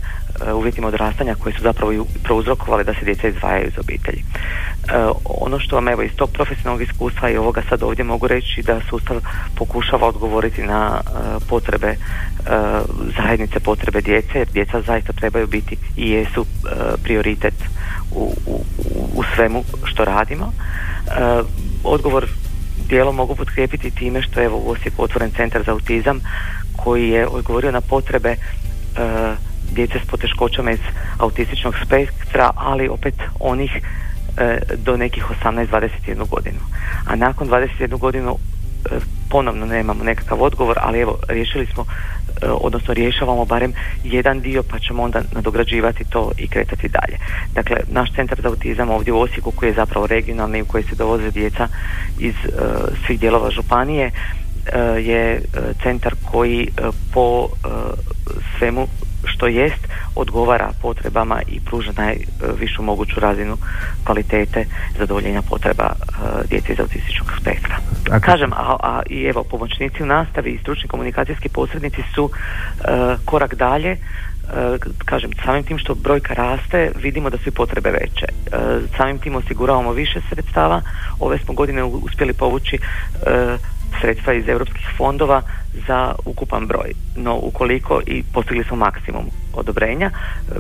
uvjetima 0.54 0.88
odrastanja 0.88 1.36
koji 1.36 1.56
su 1.56 1.62
zapravo 1.62 1.94
i 1.94 2.00
prouzrokovali 2.24 2.84
da 2.84 2.94
se 2.94 3.06
djeca 3.06 3.28
izdvajaju 3.28 3.68
iz 3.68 3.80
obitelji. 3.80 4.24
Ono 5.26 5.60
što 5.60 5.76
vam 5.76 5.88
evo 5.88 6.02
iz 6.02 6.12
tog 6.16 6.30
profesionalnog 6.32 6.82
iskustva 6.82 7.30
i 7.30 7.38
ovoga 7.38 7.62
sad 7.70 7.84
ovdje 7.84 8.04
mogu 8.04 8.28
reći 8.28 8.62
da 8.62 8.80
sustav 8.90 9.18
pokušava 9.56 10.08
odgovoriti 10.08 10.64
na 10.64 11.02
potrebe 11.50 11.96
zajednice, 13.18 13.60
potrebe 13.60 14.02
djece, 14.02 14.38
jer 14.38 14.48
djeca 14.48 14.82
zaista 14.82 15.14
trebaju 15.14 15.48
biti 15.48 15.78
i 15.96 16.10
jesu 16.10 16.46
prioritet 17.04 17.54
u, 18.12 18.34
u, 18.46 18.64
u 19.16 19.24
svemu 19.36 19.64
što 19.84 20.06
radimo. 20.06 20.46
E, 20.46 21.44
odgovor 21.84 22.28
dijelom 22.90 23.16
mogu 23.16 23.36
potkrijepiti 23.36 23.92
time 23.92 24.22
što 24.22 24.42
je 24.42 24.50
u 24.50 24.70
Osijeku 24.70 25.04
otvoren 25.04 25.32
centar 25.32 25.64
za 25.64 25.72
autizam 25.72 26.20
koji 26.78 27.10
je 27.10 27.28
odgovorio 27.28 27.72
na 27.72 27.82
potrebe 27.82 28.30
e, 28.30 28.38
djece 29.72 30.00
s 30.00 30.08
poteškoćama 30.08 30.72
iz 30.72 30.80
autističnog 31.18 31.76
spektra, 31.86 32.52
ali 32.56 32.90
opet 32.90 33.14
onih 33.40 33.72
e, 34.38 34.60
do 34.78 34.98
nekih 34.98 35.26
18-21 35.44 36.30
godinu. 36.30 36.60
A 37.06 37.16
nakon 37.16 37.48
21 37.48 37.98
godinu 37.98 38.36
e, 38.36 39.00
ponovno 39.30 39.66
nemamo 39.66 40.04
nekakav 40.04 40.42
odgovor, 40.42 40.78
ali 40.82 41.00
evo 41.00 41.18
riješili 41.30 41.66
smo 41.66 41.86
odnosno 42.42 42.94
rješavamo 42.94 43.46
barem 43.46 43.74
jedan 44.04 44.42
dio 44.42 44.64
pa 44.64 44.80
ćemo 44.80 45.04
onda 45.04 45.22
nadograđivati 45.32 46.04
to 46.10 46.32
i 46.38 46.48
kretati 46.48 46.90
dalje. 46.90 47.18
Dakle, 47.54 47.78
naš 47.88 48.14
centar 48.16 48.42
za 48.42 48.50
autizam 48.50 48.90
ovdje 48.90 49.14
u 49.14 49.20
Osijeku 49.20 49.52
koji 49.52 49.70
je 49.70 49.74
zapravo 49.74 50.08
regionalni 50.08 50.62
u 50.62 50.66
koji 50.66 50.84
se 50.84 50.96
dovoze 50.96 51.32
djeca 51.32 51.68
iz 52.20 52.36
uh, 52.46 52.54
svih 53.06 53.20
dijelova 53.20 53.52
županije 53.52 54.12
uh, 54.12 55.06
je 55.06 55.42
centar 55.84 56.16
koji 56.32 56.68
po 57.14 57.48
svemu 58.58 58.88
što 59.26 59.48
jest 59.48 59.88
odgovara 60.16 60.70
potrebama 60.82 61.42
i 61.48 61.60
pruža 61.60 61.92
najvišu 61.98 62.82
moguću 62.84 63.20
razinu 63.20 63.58
kvalitete 64.04 64.66
zadovoljenja 64.98 65.42
potreba 65.42 65.92
uh, 65.96 66.50
djece 66.50 66.74
iz 66.74 66.80
autističnog 66.80 67.32
spektra. 67.42 67.78
Kažem, 68.22 68.54
a, 68.54 68.76
a 68.84 69.02
i 69.10 69.24
evo 69.24 69.44
pomoćnici 69.44 70.04
u 70.04 70.06
nastavi 70.06 70.50
i 70.50 70.58
stručni 70.58 70.88
komunikacijski 70.88 71.50
posrednici 71.50 72.02
su 72.16 72.24
uh, 72.24 72.32
korak 73.26 73.56
dalje 73.56 73.92
uh, 73.92 73.98
kažem, 75.06 75.32
samim 75.46 75.64
tim 75.64 75.78
što 75.78 75.96
brojka 75.96 76.34
raste, 76.34 76.92
vidimo 77.02 77.30
da 77.30 77.38
su 77.38 77.50
i 77.50 77.52
potrebe 77.52 77.92
veće. 77.92 78.26
Samim 78.98 79.20
tim 79.20 79.36
osiguravamo 79.36 79.92
više 79.92 80.22
sredstava. 80.30 80.82
Ove 81.20 81.38
smo 81.38 81.54
godine 81.54 81.84
uspjeli 81.84 82.34
povući 82.34 82.80
sredstva 84.02 84.34
iz 84.34 84.50
europskih 84.50 84.88
fondova 84.98 85.42
za 85.88 86.16
ukupan 86.26 86.68
broj. 86.68 86.92
No 87.16 87.36
ukoliko 87.36 88.02
i 88.08 88.24
postigli 88.34 88.64
smo 88.64 88.78
maksimum 88.78 89.26
odobrenja, 89.54 90.12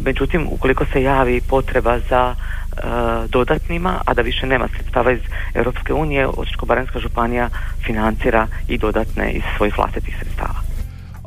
međutim 0.05 0.47
ukoliko 0.51 0.85
se 0.85 1.03
javi 1.03 1.41
potreba 1.41 1.99
za 2.09 2.35
e, 2.35 2.81
dodatnima, 3.27 4.01
a 4.05 4.13
da 4.13 4.21
više 4.21 4.45
nema 4.45 4.67
sredstava 4.67 5.11
iz 5.11 5.19
Europske 5.53 5.93
unije, 5.93 6.27
Osječko-baranjska 6.27 6.99
županija 6.99 7.49
financira 7.85 8.47
i 8.67 8.77
dodatne 8.77 9.31
iz 9.31 9.43
svojih 9.57 9.77
vlastitih 9.77 10.15
sredstava. 10.19 10.67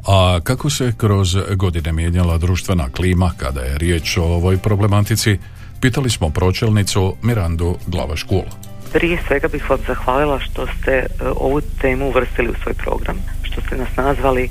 A 0.07 0.41
kako 0.45 0.71
se 0.71 0.93
kroz 0.97 1.37
godine 1.57 1.93
mijenjala 1.93 2.39
društvena 2.39 2.89
klima 2.89 3.33
kada 3.37 3.61
je 3.61 3.79
riječ 3.79 4.17
o 4.17 4.23
ovoj 4.23 4.59
problematici, 4.59 5.39
pitali 5.81 6.11
smo 6.11 6.31
pročelnicu 6.31 7.17
Mirandu 7.23 7.77
Glavaškulu. 7.87 8.70
Prije 8.93 9.19
svega 9.27 9.49
bih 9.49 9.71
vam 9.71 9.79
zahvalila 9.87 10.41
što 10.41 10.67
ste 10.67 10.93
e, 10.93 11.07
ovu 11.37 11.61
temu 11.81 12.09
uvrstili 12.09 12.49
u 12.49 12.55
svoj 12.63 12.75
program, 12.75 13.17
što 13.43 13.61
ste 13.61 13.77
nas 13.77 13.97
nazvali 13.97 14.49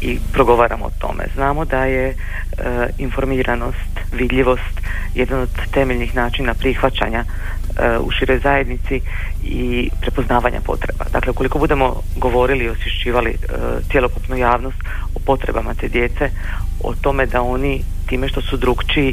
i 0.00 0.18
progovaramo 0.32 0.84
o 0.84 0.90
tome. 0.98 1.24
Znamo 1.34 1.64
da 1.64 1.84
je 1.84 2.08
e, 2.08 2.14
informiranost, 2.98 3.92
vidljivost 4.12 4.80
jedan 5.14 5.40
od 5.40 5.48
temeljnih 5.72 6.14
načina 6.14 6.54
prihvaćanja 6.54 7.24
e, 7.24 7.98
u 7.98 8.10
široj 8.10 8.38
zajednici 8.38 9.00
i 9.44 9.90
prepoznavanja 10.00 10.60
potreba. 10.60 11.04
Dakle, 11.12 11.30
ukoliko 11.30 11.58
budemo 11.58 12.02
govorili 12.16 12.64
i 12.64 12.68
osvješćivali 12.68 13.36
cjelokupnu 13.90 14.36
javnost 14.36 14.78
o 15.14 15.18
potrebama 15.26 15.74
te 15.74 15.88
djece, 15.88 16.30
o 16.84 16.94
tome 16.94 17.26
da 17.26 17.42
oni 17.42 17.82
time 18.06 18.28
što 18.28 18.40
su 18.40 18.56
drugčiji 18.56 19.12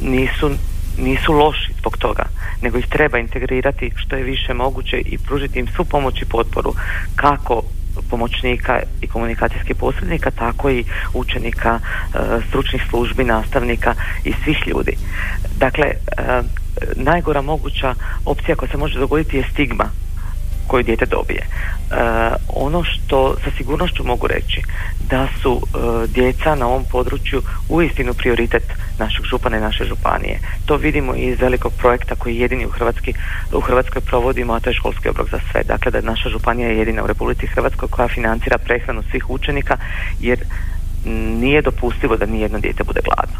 nisu 0.00 0.50
nisu 0.98 1.32
loši 1.32 1.72
zbog 1.78 1.96
toga, 1.98 2.24
nego 2.62 2.78
ih 2.78 2.86
treba 2.86 3.18
integrirati 3.18 3.90
što 3.96 4.16
je 4.16 4.22
više 4.22 4.54
moguće 4.54 4.98
i 4.98 5.18
pružiti 5.18 5.58
im 5.58 5.66
svu 5.76 5.84
pomoć 5.84 6.22
i 6.22 6.24
potporu 6.24 6.74
kako 7.16 7.62
pomoćnika 8.10 8.80
i 9.02 9.06
komunikacijskih 9.06 9.76
posrednika, 9.76 10.30
tako 10.30 10.70
i 10.70 10.84
učenika, 11.14 11.78
e, 11.78 12.18
stručnih 12.48 12.82
službi, 12.90 13.24
nastavnika 13.24 13.94
i 14.24 14.32
svih 14.44 14.66
ljudi. 14.66 14.96
Dakle, 15.58 15.84
e, 15.86 15.94
najgora 16.96 17.42
moguća 17.42 17.94
opcija 18.24 18.56
koja 18.56 18.70
se 18.70 18.76
može 18.76 18.98
dogoditi 18.98 19.36
je 19.36 19.48
stigma 19.52 19.90
koju 20.68 20.82
dijete 20.82 21.06
dobije. 21.06 21.42
E, 21.42 21.48
ono 22.48 22.84
što 22.84 23.36
sa 23.44 23.50
sigurnošću 23.56 24.04
mogu 24.04 24.26
reći 24.26 24.62
da 25.10 25.28
su 25.42 25.60
e, 25.62 26.06
djeca 26.06 26.54
na 26.54 26.66
ovom 26.66 26.84
području 26.90 27.42
uistinu 27.68 28.14
prioritet 28.14 28.62
našeg 28.98 29.24
župana 29.24 29.56
i 29.56 29.60
naše 29.60 29.84
županije. 29.84 30.38
To 30.66 30.76
vidimo 30.76 31.14
iz 31.14 31.40
velikog 31.40 31.72
projekta 31.78 32.14
koji 32.14 32.36
jedini 32.36 32.66
u, 32.66 32.70
Hrvatski, 32.70 33.14
u 33.52 33.60
Hrvatskoj 33.60 34.00
provodimo, 34.00 34.52
a 34.52 34.60
to 34.60 34.70
je 34.70 34.74
školski 34.74 35.08
obrok 35.08 35.30
za 35.30 35.40
sve. 35.52 35.62
Dakle, 35.62 35.90
da 35.92 36.00
naša 36.00 36.28
županija 36.28 36.68
je 36.68 36.78
jedina 36.78 37.04
u 37.04 37.06
Republici 37.06 37.46
Hrvatskoj 37.46 37.88
koja 37.88 38.08
financira 38.08 38.58
prehranu 38.58 39.02
svih 39.10 39.30
učenika 39.30 39.76
jer 40.20 40.38
nije 41.40 41.62
dopustivo 41.62 42.16
da 42.16 42.26
nijedno 42.26 42.58
dijete 42.58 42.84
bude 42.84 43.00
gladno. 43.04 43.38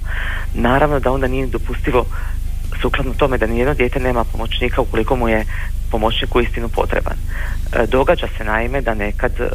Naravno 0.55 1.01
da 1.01 1.13
onda 1.13 1.27
nije 1.27 1.47
dopustivo 1.47 2.07
sukladno 2.83 3.15
tome 3.15 3.39
da 3.39 3.47
nijedno 3.47 3.75
dijete 3.75 4.01
nema 4.01 4.25
pomoćnika 4.25 4.81
ukoliko 4.81 5.17
mu 5.17 5.29
je 5.29 5.45
pomoćnik 5.91 6.31
istinu 6.43 6.69
potreban. 6.69 7.17
E, 7.73 7.87
događa 7.87 8.27
se 8.39 8.45
naime 8.45 8.81
da 8.81 8.95
nekad 8.95 9.33
e, 9.41 9.45
e, 9.45 9.49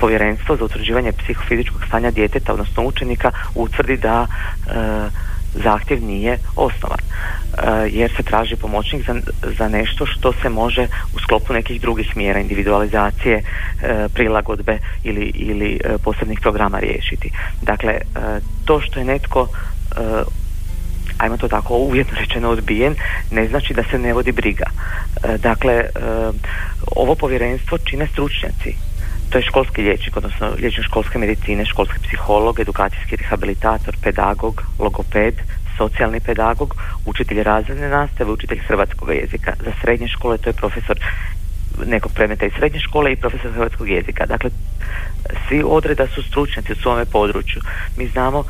povjerenstvo 0.00 0.56
za 0.56 0.64
utvrđivanje 0.64 1.12
psihofizičkog 1.12 1.84
stanja 1.88 2.10
djeteta, 2.10 2.52
odnosno 2.52 2.82
učenika, 2.82 3.30
utvrdi 3.54 3.96
da 3.96 4.26
zahtjev 5.54 6.02
nije 6.02 6.38
osnovan 6.56 6.98
jer 7.90 8.10
se 8.16 8.22
traži 8.22 8.56
pomoćnik 8.56 9.06
za, 9.06 9.14
za 9.58 9.68
nešto 9.68 10.06
što 10.06 10.32
se 10.32 10.48
može 10.48 10.86
u 11.14 11.18
sklopu 11.18 11.52
nekih 11.52 11.80
drugih 11.80 12.16
mjera 12.16 12.40
individualizacije, 12.40 13.42
prilagodbe 14.14 14.78
ili, 15.04 15.32
ili 15.34 15.80
posebnih 16.04 16.40
programa 16.40 16.78
riješiti. 16.78 17.30
Dakle, 17.62 17.98
to 18.64 18.80
što 18.80 18.98
je 18.98 19.04
netko 19.04 19.48
ajmo 21.18 21.36
to 21.36 21.48
tako 21.48 21.74
uvjetno 21.74 22.18
rečeno 22.20 22.50
odbijen, 22.50 22.94
ne 23.30 23.48
znači 23.48 23.74
da 23.74 23.82
se 23.90 23.98
ne 23.98 24.12
vodi 24.12 24.32
briga. 24.32 24.66
E, 25.24 25.38
dakle, 25.38 25.74
e, 25.74 25.88
ovo 26.96 27.14
povjerenstvo 27.14 27.78
čine 27.78 28.06
stručnjaci. 28.06 28.74
To 29.30 29.38
je 29.38 29.44
školski 29.44 29.82
liječnik, 29.82 30.16
odnosno 30.16 30.50
liječnik 30.58 30.86
školske 30.86 31.18
medicine, 31.18 31.64
školski 31.64 31.98
psiholog, 32.06 32.60
edukacijski 32.60 33.16
rehabilitator, 33.16 33.96
pedagog, 34.02 34.62
logoped, 34.78 35.34
socijalni 35.76 36.20
pedagog, 36.20 36.74
učitelj 37.06 37.42
razredne 37.42 37.88
nastave, 37.88 38.32
učitelj 38.32 38.58
hrvatskog 38.58 39.08
jezika. 39.08 39.52
Za 39.64 39.72
srednje 39.80 40.08
škole 40.08 40.38
to 40.38 40.48
je 40.50 40.52
profesor 40.52 40.98
nekog 41.86 42.12
predmeta 42.12 42.46
iz 42.46 42.52
srednje 42.56 42.80
škole 42.80 43.12
i 43.12 43.16
profesor 43.16 43.52
hrvatskog 43.52 43.88
jezika. 43.88 44.26
Dakle, 44.26 44.50
svi 45.48 45.62
odreda 45.66 46.06
su 46.06 46.22
stručnjaci 46.22 46.72
u 46.72 46.82
svome 46.82 47.04
području. 47.04 47.62
Mi 47.96 48.08
znamo 48.08 48.44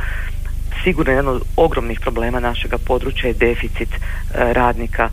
sigurno 0.85 1.13
jedan 1.13 1.29
od 1.29 1.43
ogromnih 1.57 2.01
problema 2.01 2.41
našega 2.41 2.79
područja 2.79 3.29
je 3.29 3.35
deficit 3.35 3.89
e, 3.95 3.99
radnika 4.53 5.09
e, 5.09 5.13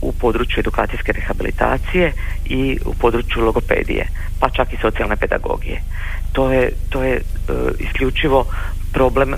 u 0.00 0.12
području 0.12 0.60
edukacijske 0.60 1.12
rehabilitacije 1.12 2.12
i 2.44 2.78
u 2.84 2.94
području 2.94 3.44
logopedije, 3.44 4.06
pa 4.40 4.50
čak 4.50 4.72
i 4.72 4.76
socijalne 4.80 5.16
pedagogije. 5.16 5.82
To 6.32 6.52
je, 6.52 6.70
to 6.88 7.02
je 7.02 7.14
e, 7.14 7.20
isključivo 7.78 8.46
problem 8.92 9.34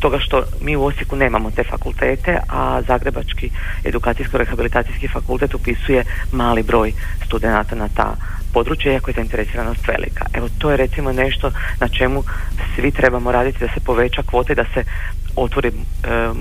toga 0.00 0.18
što 0.18 0.42
mi 0.60 0.76
u 0.76 0.84
Osijeku 0.84 1.16
nemamo 1.16 1.50
te 1.50 1.64
fakultete, 1.64 2.38
a 2.48 2.82
Zagrebački 2.86 3.50
edukacijsko-rehabilitacijski 3.84 5.08
fakultet 5.12 5.54
upisuje 5.54 6.04
mali 6.32 6.62
broj 6.62 6.92
studenata 7.26 7.76
na 7.76 7.88
ta 7.88 8.16
područja, 8.56 8.92
iako 8.92 9.10
je 9.10 9.14
zainteresiranost 9.14 9.88
velika. 9.88 10.24
Evo, 10.32 10.48
to 10.58 10.70
je 10.70 10.76
recimo 10.76 11.12
nešto 11.12 11.50
na 11.80 11.88
čemu 11.88 12.22
svi 12.74 12.90
trebamo 12.90 13.32
raditi 13.32 13.58
da 13.60 13.68
se 13.74 13.80
poveća 13.80 14.22
kvote, 14.22 14.54
da 14.54 14.64
se 14.74 14.84
otvori 15.36 15.68
e, 15.68 15.72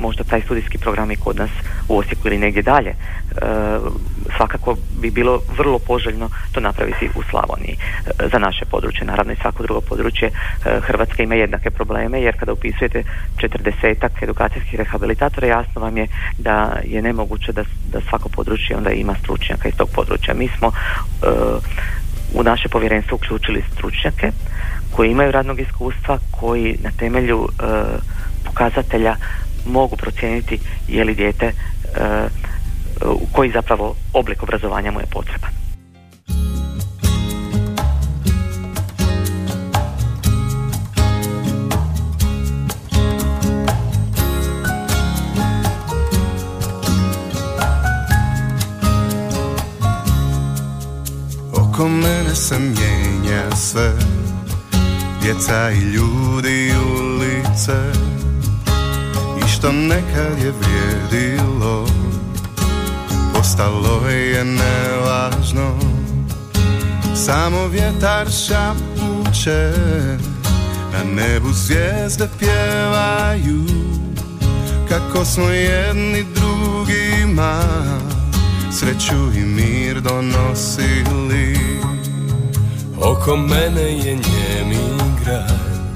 možda 0.01 0.23
taj 0.23 0.41
studijski 0.41 0.77
program 0.77 1.11
i 1.11 1.15
kod 1.15 1.35
nas 1.35 1.49
u 1.87 1.97
Osijeku 1.97 2.27
ili 2.27 2.37
negdje 2.37 2.61
dalje. 2.61 2.89
E, 2.89 2.95
svakako 4.37 4.75
bi 5.01 5.11
bilo 5.11 5.41
vrlo 5.57 5.79
poželjno 5.79 6.29
to 6.51 6.59
napraviti 6.59 7.09
u 7.15 7.21
Slavoniji 7.29 7.75
e, 7.75 8.27
za 8.31 8.39
naše 8.39 8.65
područje. 8.65 9.05
Naravno 9.05 9.33
i 9.33 9.41
svako 9.41 9.63
drugo 9.63 9.81
područje 9.81 10.29
Hrvatske 10.81 11.23
ima 11.23 11.35
jednake 11.35 11.69
probleme 11.69 12.21
jer 12.21 12.39
kada 12.39 12.53
upisujete 12.53 13.03
četrdesetak 13.37 14.23
edukacijskih 14.23 14.75
rehabilitatora 14.75 15.47
jasno 15.47 15.81
vam 15.81 15.97
je 15.97 16.07
da 16.37 16.79
je 16.83 17.01
nemoguće 17.01 17.51
da, 17.51 17.63
da 17.91 17.99
svako 18.09 18.29
područje 18.29 18.77
onda 18.77 18.91
ima 18.91 19.15
stručnjaka 19.21 19.69
iz 19.69 19.75
tog 19.75 19.89
područja. 19.95 20.33
Mi 20.33 20.47
smo 20.57 20.71
u 22.35 22.43
naše 22.43 22.69
povjerenstvo 22.69 23.15
uključili 23.15 23.63
stručnjake 23.73 24.31
koji 24.91 25.11
imaju 25.11 25.31
radnog 25.31 25.59
iskustva, 25.59 26.19
koji 26.31 26.77
na 26.83 26.91
temelju 26.91 27.47
e, 27.47 27.63
pokazatelja 28.45 29.15
mogu 29.65 29.95
procijeniti 29.95 30.59
je 30.87 31.03
li 31.03 31.15
dijete 31.15 31.45
e, 31.45 31.53
u 33.05 33.27
koji 33.31 33.51
zapravo 33.51 33.95
oblik 34.13 34.43
obrazovanja 34.43 34.91
mu 34.91 34.99
je 34.99 35.05
potreban. 35.05 35.64
Oko 51.75 51.87
mene 51.89 52.35
se 52.35 52.59
mijenja 52.59 53.55
sve. 53.55 53.91
Djeca 55.21 55.71
i 55.71 55.79
ljudi 55.79 56.73
ulice. 56.95 57.91
I 59.43 59.47
što 59.47 59.71
nekad 59.71 60.43
je 60.43 60.53
vrijedilo 60.59 61.87
Postalo 63.33 64.09
je 64.09 64.45
nevažno. 64.45 65.79
Samo 67.15 67.67
vjetar 67.67 68.27
šapuće 68.31 69.71
Na 70.93 71.03
nebu 71.15 71.53
zvijezde 71.53 72.27
pjevaju. 72.39 73.65
Kako 74.89 75.25
smo 75.25 75.49
jedni 75.49 76.25
drugima 76.35 77.61
sreću 78.79 79.31
i 79.35 79.39
mir 79.39 80.01
donosili. 80.01 81.57
Oko 83.01 83.37
mene 83.37 83.81
je 83.81 84.13
njemi 84.13 84.77
grad 85.23 85.89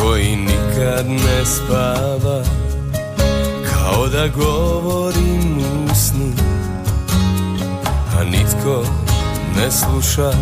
Koji 0.00 0.36
nikad 0.36 1.06
ne 1.06 1.44
spava. 1.46 2.42
Kao 3.70 4.08
da 4.08 4.28
govorim 4.28 5.58
u 5.58 5.94
snu 5.94 6.32
A 8.18 8.24
nitko 8.24 8.84
ne 9.56 9.70
sluša. 9.70 10.32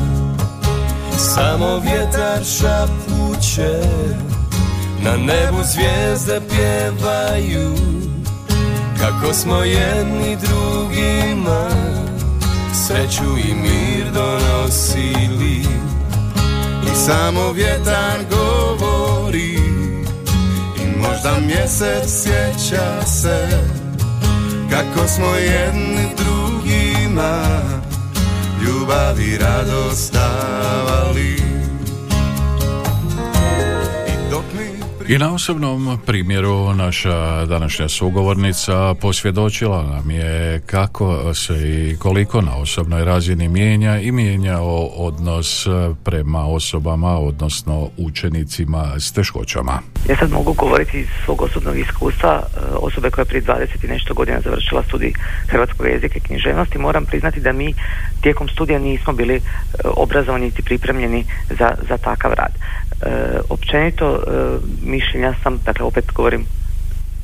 Samo 1.35 1.79
vjetar 1.79 2.45
šapuće 2.45 3.81
Na 5.03 5.17
nebu 5.17 5.59
zvijezde 5.65 6.41
pjevaju 6.49 8.06
kako 9.07 9.35
smo 9.35 9.63
jedni 9.63 10.37
drugima 10.37 11.69
Sreću 12.87 13.39
i 13.49 13.55
mir 13.55 14.13
donosili. 14.15 15.61
I 16.93 16.97
samo 17.07 17.53
vjetar 17.53 18.19
govori 18.31 19.59
I 20.83 20.99
možda 20.99 21.39
mjesec 21.47 22.23
sjeća 22.23 23.07
se. 23.07 23.49
Kako 24.71 25.09
smo 25.09 25.35
jedni 25.35 26.09
drugima 26.17 27.43
Ljubav 28.63 29.21
i 29.21 29.39
radost 29.39 30.13
davali 30.13 31.56
I 35.09 35.19
na 35.19 35.35
osobnom 35.35 35.99
primjeru 36.07 36.75
naša 36.75 37.47
današnja 37.47 37.89
sugovornica 37.89 38.95
posvjedočila 38.95 39.83
nam 39.83 40.11
je 40.11 40.61
kako 40.67 41.35
se 41.35 41.55
i 41.55 41.97
koliko 41.99 42.41
na 42.41 42.57
osobnoj 42.57 43.05
razini 43.05 43.49
mijenja 43.49 43.99
i 43.99 44.13
mijenja 44.13 44.59
odnos 44.97 45.67
prema 46.05 46.47
osobama, 46.47 47.19
odnosno 47.19 47.89
učenicima 47.97 48.95
s 48.99 49.13
teškoćama. 49.13 49.81
Ja 50.09 50.17
sad 50.17 50.31
mogu 50.31 50.53
govoriti 50.53 50.99
iz 50.99 51.07
svog 51.25 51.43
osobnog 51.43 51.79
iskustva 51.79 52.43
osobe 52.73 53.11
koja 53.11 53.23
je 53.23 53.27
prije 53.27 53.43
20 53.43 53.85
i 53.85 53.89
nešto 53.89 54.15
godina 54.15 54.41
završila 54.41 54.83
studij 54.83 55.13
hrvatskog 55.49 55.87
jezika 55.87 56.15
i 56.17 56.21
književnosti. 56.21 56.79
Moram 56.79 57.05
priznati 57.05 57.41
da 57.41 57.53
mi 57.53 57.75
tijekom 58.21 58.49
studija 58.49 58.79
nismo 58.79 59.13
bili 59.13 59.35
e, 59.35 59.41
obrazovani 59.85 60.47
i 60.47 60.63
pripremljeni 60.63 61.25
za, 61.59 61.71
za 61.89 61.97
takav 61.97 62.33
rad. 62.33 62.53
E, 62.53 63.39
općenito 63.49 64.07
e, 64.15 64.21
mišljenja 64.97 65.35
sam, 65.43 65.59
dakle 65.65 65.85
opet 65.87 66.05
govorim 66.15 66.45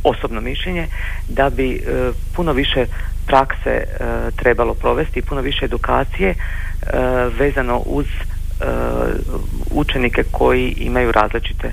osobno 0.04 0.40
mišljenje, 0.40 0.86
da 1.28 1.50
bi 1.50 1.68
e, 1.74 1.80
puno 2.34 2.52
više 2.52 2.86
prakse 3.26 3.70
e, 3.70 3.84
trebalo 4.36 4.74
provesti 4.74 5.18
i 5.18 5.22
puno 5.22 5.40
više 5.40 5.64
edukacije 5.64 6.34
vezano 7.38 7.82
uz 7.86 8.06
učenike 9.70 10.22
koji 10.30 10.74
imaju 10.76 11.12
različite 11.12 11.72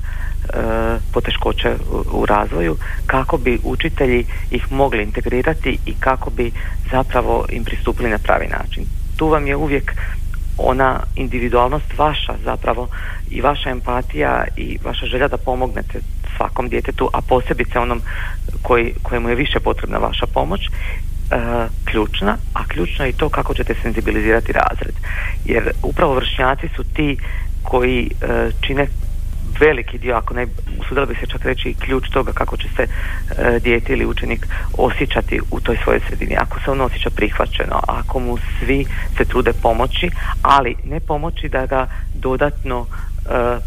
poteškoće 1.13 1.75
u 2.11 2.25
razvoju 2.25 2.77
kako 3.05 3.37
bi 3.37 3.59
učitelji 3.63 4.25
ih 4.51 4.71
mogli 4.71 5.03
integrirati 5.03 5.77
i 5.85 5.93
kako 5.99 6.29
bi 6.29 6.51
zapravo 6.91 7.45
im 7.49 7.63
pristupili 7.63 8.09
na 8.09 8.17
pravi 8.17 8.47
način. 8.47 8.83
Tu 9.17 9.27
vam 9.27 9.47
je 9.47 9.55
uvijek 9.55 9.93
ona 10.59 10.99
individualnost 11.15 11.97
vaša 11.97 12.33
zapravo 12.43 12.87
i 13.31 13.41
vaša 13.41 13.69
empatija 13.69 14.43
i 14.57 14.77
vaša 14.83 15.05
želja 15.05 15.27
da 15.27 15.37
pomognete 15.37 15.99
svakom 16.37 16.69
djetetu, 16.69 17.09
a 17.13 17.21
posebice 17.21 17.79
onom 17.79 18.01
koji, 18.61 18.93
kojemu 19.03 19.29
je 19.29 19.35
više 19.35 19.59
potrebna 19.59 19.97
vaša 19.97 20.25
pomoć, 20.33 20.61
e, 20.61 20.69
ključna, 21.85 22.37
a 22.53 22.67
ključno 22.67 23.05
je 23.05 23.09
i 23.09 23.13
to 23.13 23.29
kako 23.29 23.53
ćete 23.53 23.75
senzibilizirati 23.81 24.51
razred. 24.51 24.95
Jer 25.45 25.71
upravo 25.83 26.13
vršnjaci 26.13 26.67
su 26.75 26.83
ti 26.83 27.17
koji 27.63 28.09
e, 28.21 28.51
čine 28.61 28.87
veliki 29.59 29.97
dio, 29.97 30.15
ako 30.15 30.33
ne, 30.33 30.47
usudila 30.79 31.05
bi 31.05 31.15
se 31.15 31.27
čak 31.27 31.45
reći 31.45 31.75
ključ 31.79 32.09
toga 32.09 32.31
kako 32.31 32.57
će 32.57 32.67
se 32.75 32.83
e, 32.83 33.59
dijete 33.59 33.93
ili 33.93 34.05
učenik 34.05 34.47
osjećati 34.77 35.39
u 35.51 35.59
toj 35.59 35.77
svojoj 35.83 36.01
sredini. 36.07 36.35
Ako 36.39 36.59
se 36.59 36.71
on 36.71 36.81
osjeća 36.81 37.09
prihvaćeno, 37.09 37.79
ako 37.87 38.19
mu 38.19 38.37
svi 38.37 38.85
se 39.17 39.25
trude 39.25 39.53
pomoći, 39.53 40.09
ali 40.41 40.75
ne 40.83 40.99
pomoći 40.99 41.49
da 41.49 41.65
ga 41.65 41.87
dodatno 42.15 42.85
e, 42.85 43.35
e, 43.35 43.59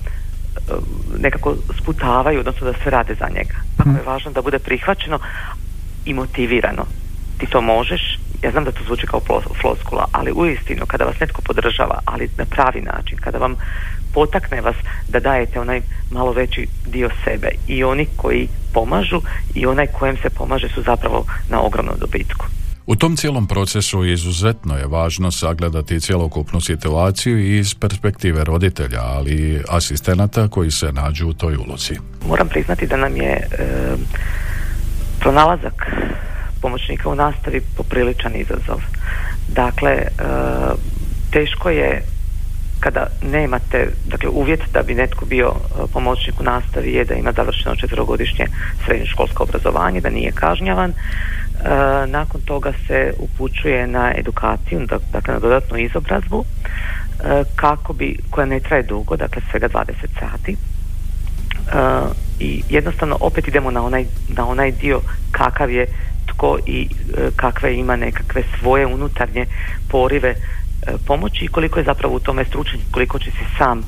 nekako 1.19 1.55
sputavaju, 1.83 2.41
odnosno 2.41 2.67
da 2.67 2.73
se 2.85 2.91
rade 2.91 3.15
za 3.15 3.29
njega. 3.29 3.55
Ako 3.79 3.91
je 3.91 4.07
važno 4.07 4.31
da 4.31 4.43
bude 4.43 4.59
prihvaćeno 4.59 5.19
i 6.05 6.15
motivirano. 6.15 6.87
Ti 7.39 7.47
to 7.47 7.61
možeš, 7.61 8.19
ja 8.43 8.51
znam 8.51 8.65
da 8.65 8.73
to 8.73 8.85
zvuči 8.85 9.07
kao 9.07 9.21
floskula, 9.61 10.07
ali 10.13 10.33
uistinu 10.35 10.87
kada 10.87 11.05
vas 11.05 11.21
netko 11.21 11.43
podržava, 11.43 11.99
ali 12.05 12.29
na 12.39 12.45
pravi 12.45 12.81
način, 12.81 13.19
kada 13.19 13.39
vam 13.39 13.57
potakne 14.13 14.61
vas 14.61 14.77
da 15.09 15.21
dajete 15.21 15.61
onaj 15.61 15.81
malo 16.11 16.33
veći 16.33 16.67
dio 16.87 17.11
sebe 17.25 17.49
i 17.69 17.85
oni 17.85 18.07
koji 18.17 18.49
pomažu 18.73 19.21
i 19.55 19.67
onaj 19.67 19.87
kojem 19.87 20.17
se 20.17 20.31
pomaže 20.31 20.69
su 20.69 20.83
zapravo 20.83 21.25
na 21.49 21.63
ogromnom 21.63 21.95
dobitku. 21.99 22.47
U 22.87 22.97
tom 22.97 23.17
cijelom 23.17 23.47
procesu 23.47 24.05
izuzetno 24.05 24.77
je 24.77 24.87
važno 24.87 25.31
sagledati 25.31 26.01
cjelokupnu 26.01 26.61
situaciju 26.61 27.59
iz 27.59 27.75
perspektive 27.75 28.45
roditelja, 28.45 29.01
ali 29.03 29.33
i 29.33 29.61
asistenata 29.69 30.49
koji 30.49 30.71
se 30.71 30.93
nađu 30.93 31.29
u 31.29 31.33
toj 31.33 31.57
ulozi. 31.57 31.95
Moram 32.29 32.49
priznati 32.49 32.87
da 32.87 32.97
nam 32.97 33.17
je 33.17 33.33
e, 33.33 33.47
pronalazak 35.21 35.87
pomoćnika 36.61 37.09
u 37.09 37.15
nastavi 37.15 37.61
popriličan 37.77 38.33
izazov. 38.37 38.81
Dakle, 39.49 39.91
e, 39.91 40.07
teško 41.31 41.71
je 41.71 42.03
kada 42.83 43.07
nemate, 43.23 43.89
dakle 44.07 44.29
uvjet 44.29 44.61
da 44.73 44.83
bi 44.83 44.95
netko 44.95 45.25
bio 45.25 45.53
e, 45.55 45.83
pomoćnik 45.93 46.41
u 46.41 46.43
nastavi 46.43 46.93
je 46.93 47.05
da 47.05 47.15
ima 47.15 47.33
završeno 47.33 47.77
četvrogodišnje 47.77 48.47
srednjoškolsko 48.85 49.43
obrazovanje, 49.43 50.01
da 50.01 50.11
nije 50.11 50.33
kažnjavan. 50.33 50.91
E, 50.91 50.95
nakon 52.07 52.41
toga 52.41 52.73
se 52.87 53.13
upućuje 53.19 53.87
na 53.87 54.13
edukaciju, 54.17 54.87
dakle 55.13 55.35
na 55.35 55.41
dodatnu 55.41 55.79
izobrazbu, 55.79 56.45
e, 56.45 57.43
kako 57.57 57.93
bi, 57.93 58.19
koja 58.31 58.47
ne 58.47 58.61
traje 58.61 58.83
dugo, 58.83 59.17
dakle 59.17 59.43
svega 59.51 59.69
20 59.69 59.93
sati. 60.21 60.57
I 62.41 62.63
jednostavno 62.69 63.17
opet 63.21 63.49
idemo 63.49 63.71
na 63.71 63.85
onaj, 63.85 64.05
na 64.29 64.49
onaj 64.49 64.73
dio 64.73 65.01
kakav 65.31 65.71
je 65.71 65.87
tko 66.27 66.59
i 66.67 66.89
kakve 67.37 67.77
ima 67.77 67.97
nekakve 67.97 68.43
svoje 68.61 68.87
unutarnje 68.87 69.47
porive 69.89 70.35
pomoći 71.07 71.45
i 71.45 71.49
koliko 71.49 71.79
je 71.79 71.85
zapravo 71.85 72.15
u 72.15 72.21
tome 72.21 72.45
stručan, 72.45 72.81
koliko 72.91 73.19
će 73.19 73.31
si 73.31 73.45
sam 73.59 73.79
e, 73.79 73.85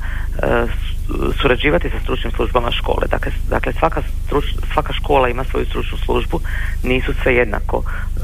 surađivati 1.41 1.89
sa 1.89 1.99
stručnim 2.03 2.31
službama 2.31 2.71
škole. 2.71 3.07
Dakle, 3.09 3.31
dakle 3.49 3.73
svaka, 3.73 4.01
svaka 4.73 4.93
škola 4.93 5.29
ima 5.29 5.43
svoju 5.43 5.65
stručnu 5.65 5.97
službu, 5.97 6.39
nisu 6.83 7.13
sve 7.23 7.35
jednako 7.35 7.83
e, 7.83 8.21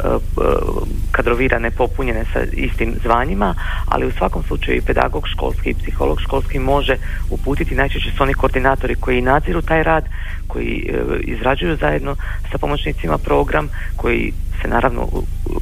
kadrovirane, 1.12 1.71
popunjene 1.71 2.25
sa 2.34 2.39
istim 2.53 2.95
zvanjima, 3.03 3.55
ali 3.86 4.07
u 4.07 4.12
svakom 4.12 4.43
slučaju 4.43 4.77
i 4.77 4.81
pedagog 4.81 5.27
školski 5.27 5.69
i 5.69 5.73
psiholog 5.73 6.21
školski 6.21 6.60
može 6.60 6.97
uputiti, 7.29 7.75
najčešće 7.75 8.12
su 8.17 8.23
oni 8.23 8.34
koordinatori 8.34 8.95
koji 8.95 9.21
nadziru 9.21 9.62
taj 9.62 9.84
rad, 9.84 10.05
koji 10.47 10.91
izrađuju 11.21 11.75
zajedno 11.75 12.15
sa 12.51 12.57
pomoćnicima 12.57 13.17
program, 13.17 13.69
koji 13.95 14.34
se 14.62 14.67
naravno 14.67 15.08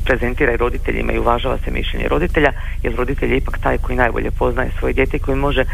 prezentira 0.06 0.54
i 0.54 0.58
roditeljima 0.58 1.14
i 1.14 1.20
uvažava 1.20 1.58
se 1.66 1.72
mišljenje 1.72 2.08
roditelja, 2.08 2.52
jer 2.84 2.96
roditelj 2.96 3.32
je 3.32 3.38
ipak 3.38 3.58
taj 3.58 3.78
koji 3.78 3.98
najbolje 3.98 4.32
poznaje 4.32 4.72
svoje 4.80 4.94
dijete 4.94 5.18
i 5.18 5.20
koji 5.20 5.38
može 5.38 5.62
e, 5.62 5.66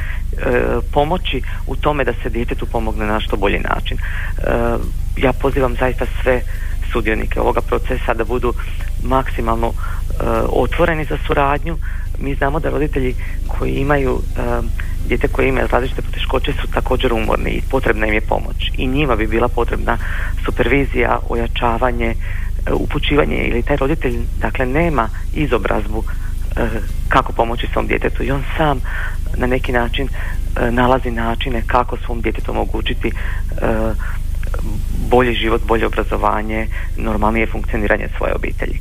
pomoći 0.92 1.42
u 1.68 1.76
tome 1.76 2.04
da 2.04 2.14
se 2.14 2.30
djetetu 2.30 2.66
pomogne 2.66 3.06
na 3.06 3.20
što 3.20 3.38
bolji 3.38 3.60
način. 3.60 3.98
E, 3.98 4.02
ja 5.18 5.34
pozivam 5.34 5.76
zaista 5.80 6.06
sve 6.22 6.42
sudionike 6.92 7.40
ovoga 7.40 7.62
procesa 7.62 8.14
da 8.14 8.24
budu 8.24 8.54
maksimalno 9.04 9.68
e, 9.68 9.74
otvoreni 10.50 11.06
za 11.06 11.18
suradnju. 11.28 11.78
Mi 12.20 12.36
znamo 12.36 12.60
da 12.60 12.70
roditelji 12.70 13.16
koji 13.48 13.72
imaju 13.72 14.22
dijete 15.08 15.28
koje 15.28 15.50
imaju 15.50 15.68
različite 15.72 16.02
poteškoće 16.02 16.54
su 16.54 16.68
također 16.68 17.14
umorni 17.14 17.50
i 17.50 17.62
potrebna 17.70 18.08
im 18.08 18.14
je 18.14 18.22
pomoć. 18.22 18.72
I 18.78 18.88
njima 18.88 19.16
bi 19.16 19.28
bila 19.28 19.48
potrebna 19.48 19.98
supervizija, 20.46 21.20
ojačavanje, 21.30 22.16
upućivanje 22.74 23.36
ili 23.36 23.64
taj 23.64 23.78
roditelj 23.78 24.20
dakle 24.42 24.66
nema 24.66 25.10
izobrazbu 25.34 26.04
e, 26.56 26.68
kako 27.10 27.34
pomoći 27.34 27.68
svom 27.74 27.88
djetetu 27.88 28.24
i 28.24 28.32
on 28.32 28.44
sam 28.58 28.82
na 29.38 29.48
neki 29.48 29.72
način 29.72 30.08
e, 30.08 30.72
nalazi 30.72 31.12
načine 31.12 31.62
kako 31.68 31.98
svom 31.98 32.22
djetetu 32.22 32.52
omogućiti 32.52 33.08
e, 33.08 33.14
bolji 35.10 35.34
život, 35.34 35.62
bolje 35.68 35.86
obrazovanje, 35.86 36.68
normalnije 36.98 37.48
funkcioniranje 37.48 38.08
svoje 38.18 38.36
obitelji. 38.36 38.80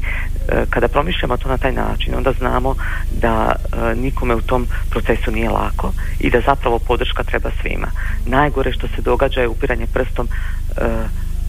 Kada 0.70 0.88
promišljamo 0.88 1.37
to 1.37 1.49
na 1.49 1.59
taj 1.59 1.73
način, 1.73 2.14
onda 2.14 2.33
znamo 2.33 2.75
da 3.20 3.53
nikome 3.97 4.35
u 4.35 4.40
tom 4.40 4.66
procesu 4.90 5.31
nije 5.31 5.51
lako 5.51 5.92
i 6.20 6.31
da 6.31 6.40
zapravo 6.40 6.79
podrška 6.79 7.23
treba 7.23 7.51
svima. 7.62 7.87
Najgore 8.27 8.73
što 8.73 8.88
se 8.88 9.03
događa 9.03 9.40
je 9.40 9.49
upiranje 9.49 9.87
prstom 9.87 10.29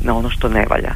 na 0.01 0.17
ono 0.17 0.29
što 0.29 0.49
ne 0.49 0.65
valja. 0.69 0.93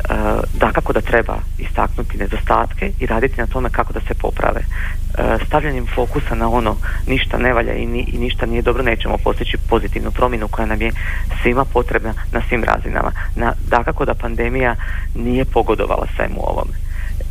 E, 0.00 0.14
dakako 0.58 0.92
da 0.92 1.00
treba 1.00 1.36
istaknuti 1.58 2.18
nedostatke 2.18 2.92
i 3.00 3.06
raditi 3.06 3.40
na 3.40 3.46
tome 3.46 3.70
kako 3.70 3.92
da 3.92 4.00
se 4.00 4.14
poprave. 4.14 4.60
E, 4.60 5.44
stavljanjem 5.46 5.86
fokusa 5.94 6.34
na 6.34 6.50
ono 6.50 6.76
ništa 7.06 7.38
ne 7.38 7.52
valja 7.52 7.74
i, 7.74 7.86
ni, 7.86 8.00
i 8.12 8.18
ništa 8.18 8.46
nije 8.46 8.62
dobro 8.62 8.82
nećemo 8.82 9.18
postići 9.24 9.56
pozitivnu 9.68 10.10
promjenu 10.10 10.48
koja 10.48 10.66
nam 10.66 10.82
je 10.82 10.92
svima 11.42 11.64
potrebna 11.64 12.12
na 12.32 12.42
svim 12.48 12.64
razinama. 12.64 13.12
Na, 13.36 13.52
dakako 13.68 14.04
da 14.04 14.14
pandemija 14.14 14.74
nije 15.14 15.44
pogodovala 15.44 16.06
svemu 16.16 16.40
ovome 16.42 16.72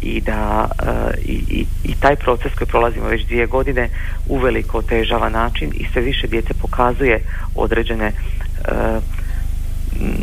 i 0.02 0.22
da 0.22 0.68
e, 0.80 0.92
i, 1.26 1.44
i, 1.50 1.66
i, 1.84 1.96
taj 1.96 2.16
proces 2.16 2.54
koji 2.54 2.68
prolazimo 2.68 3.08
već 3.08 3.26
dvije 3.26 3.46
godine 3.46 3.90
uveliko 4.28 4.78
otežava 4.78 5.30
način 5.30 5.72
i 5.74 5.86
sve 5.94 6.02
više 6.02 6.28
djece 6.28 6.54
pokazuje 6.54 7.24
određene 7.56 8.12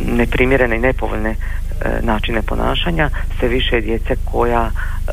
neprimjerene 0.07 0.77
i 0.77 0.81
nepovoljne 0.81 1.35
načine 2.03 2.43
ponašanja, 2.43 3.11
sve 3.39 3.49
više 3.49 3.81
djece 3.81 4.15
koja 4.25 4.71
e, 4.71 5.11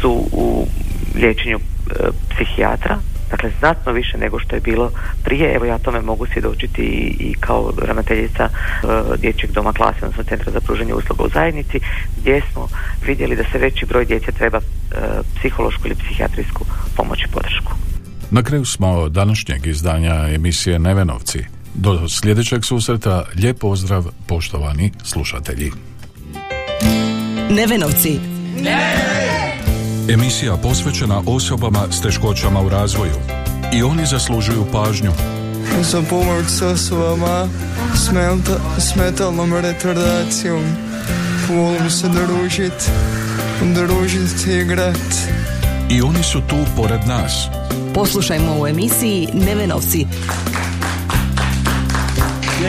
su 0.00 0.10
u 0.32 0.66
liječenju 1.14 1.58
e, 1.58 1.92
psihijatra, 2.30 2.98
dakle 3.30 3.50
znatno 3.58 3.92
više 3.92 4.18
nego 4.18 4.38
što 4.38 4.54
je 4.56 4.60
bilo 4.60 4.90
prije, 5.24 5.54
evo 5.54 5.64
ja 5.64 5.78
tome 5.78 6.00
mogu 6.00 6.26
svjedočiti 6.26 6.82
i, 6.82 7.16
i 7.18 7.34
kao 7.40 7.72
ravnateljica 7.86 8.48
dječjeg 9.18 9.52
doma 9.52 9.72
klase, 9.72 9.98
odnosno 10.02 10.24
centra 10.24 10.52
za 10.52 10.60
pružanje 10.60 10.94
usluga 10.94 11.24
u 11.24 11.28
zajednici, 11.28 11.80
gdje 12.20 12.42
smo 12.52 12.68
vidjeli 13.06 13.36
da 13.36 13.44
se 13.52 13.58
veći 13.58 13.86
broj 13.86 14.04
djece 14.04 14.32
treba 14.32 14.60
psihološku 15.36 15.86
ili 15.86 15.94
psihijatrijsku 15.94 16.64
pomoć 16.96 17.22
i 17.24 17.32
podršku. 17.32 17.72
Na 18.30 18.42
kraju 18.42 18.64
smo 18.64 19.08
današnjeg 19.08 19.66
izdanja 19.66 20.28
emisije 20.34 20.78
Nevenovci 20.78 21.59
Do 21.74 22.08
sljedećeg 22.08 22.64
susreta, 22.64 23.24
lijep 23.36 23.58
pozdrav 23.58 24.04
poštovani 24.26 24.92
slušatelji. 25.04 25.72
Nevenovci. 27.50 28.20
Emisija 30.08 30.56
posvećena 30.56 31.22
osobama 31.26 31.86
s 31.90 32.00
teškoćama 32.00 32.60
u 32.60 32.68
razvoju. 32.68 33.14
I 33.72 33.82
oni 33.82 34.06
zaslužuju 34.06 34.66
pažnju. 34.72 35.12
Za 35.80 36.02
pomoć 36.10 36.46
s 36.46 36.62
osobama 36.62 37.48
s 38.78 38.94
metalnom 38.96 39.52
retardacijom. 39.52 40.64
Volim 41.48 41.90
se 41.90 42.08
družit, 42.08 42.90
družit 43.74 44.46
i 44.46 44.60
igrat. 44.60 44.96
I 45.90 46.02
oni 46.02 46.22
su 46.22 46.40
tu 46.40 46.56
pored 46.76 47.00
nas. 47.06 47.48
Poslušajmo 47.94 48.60
u 48.60 48.66
emisiji 48.66 49.28
Nevenovci. 49.34 50.06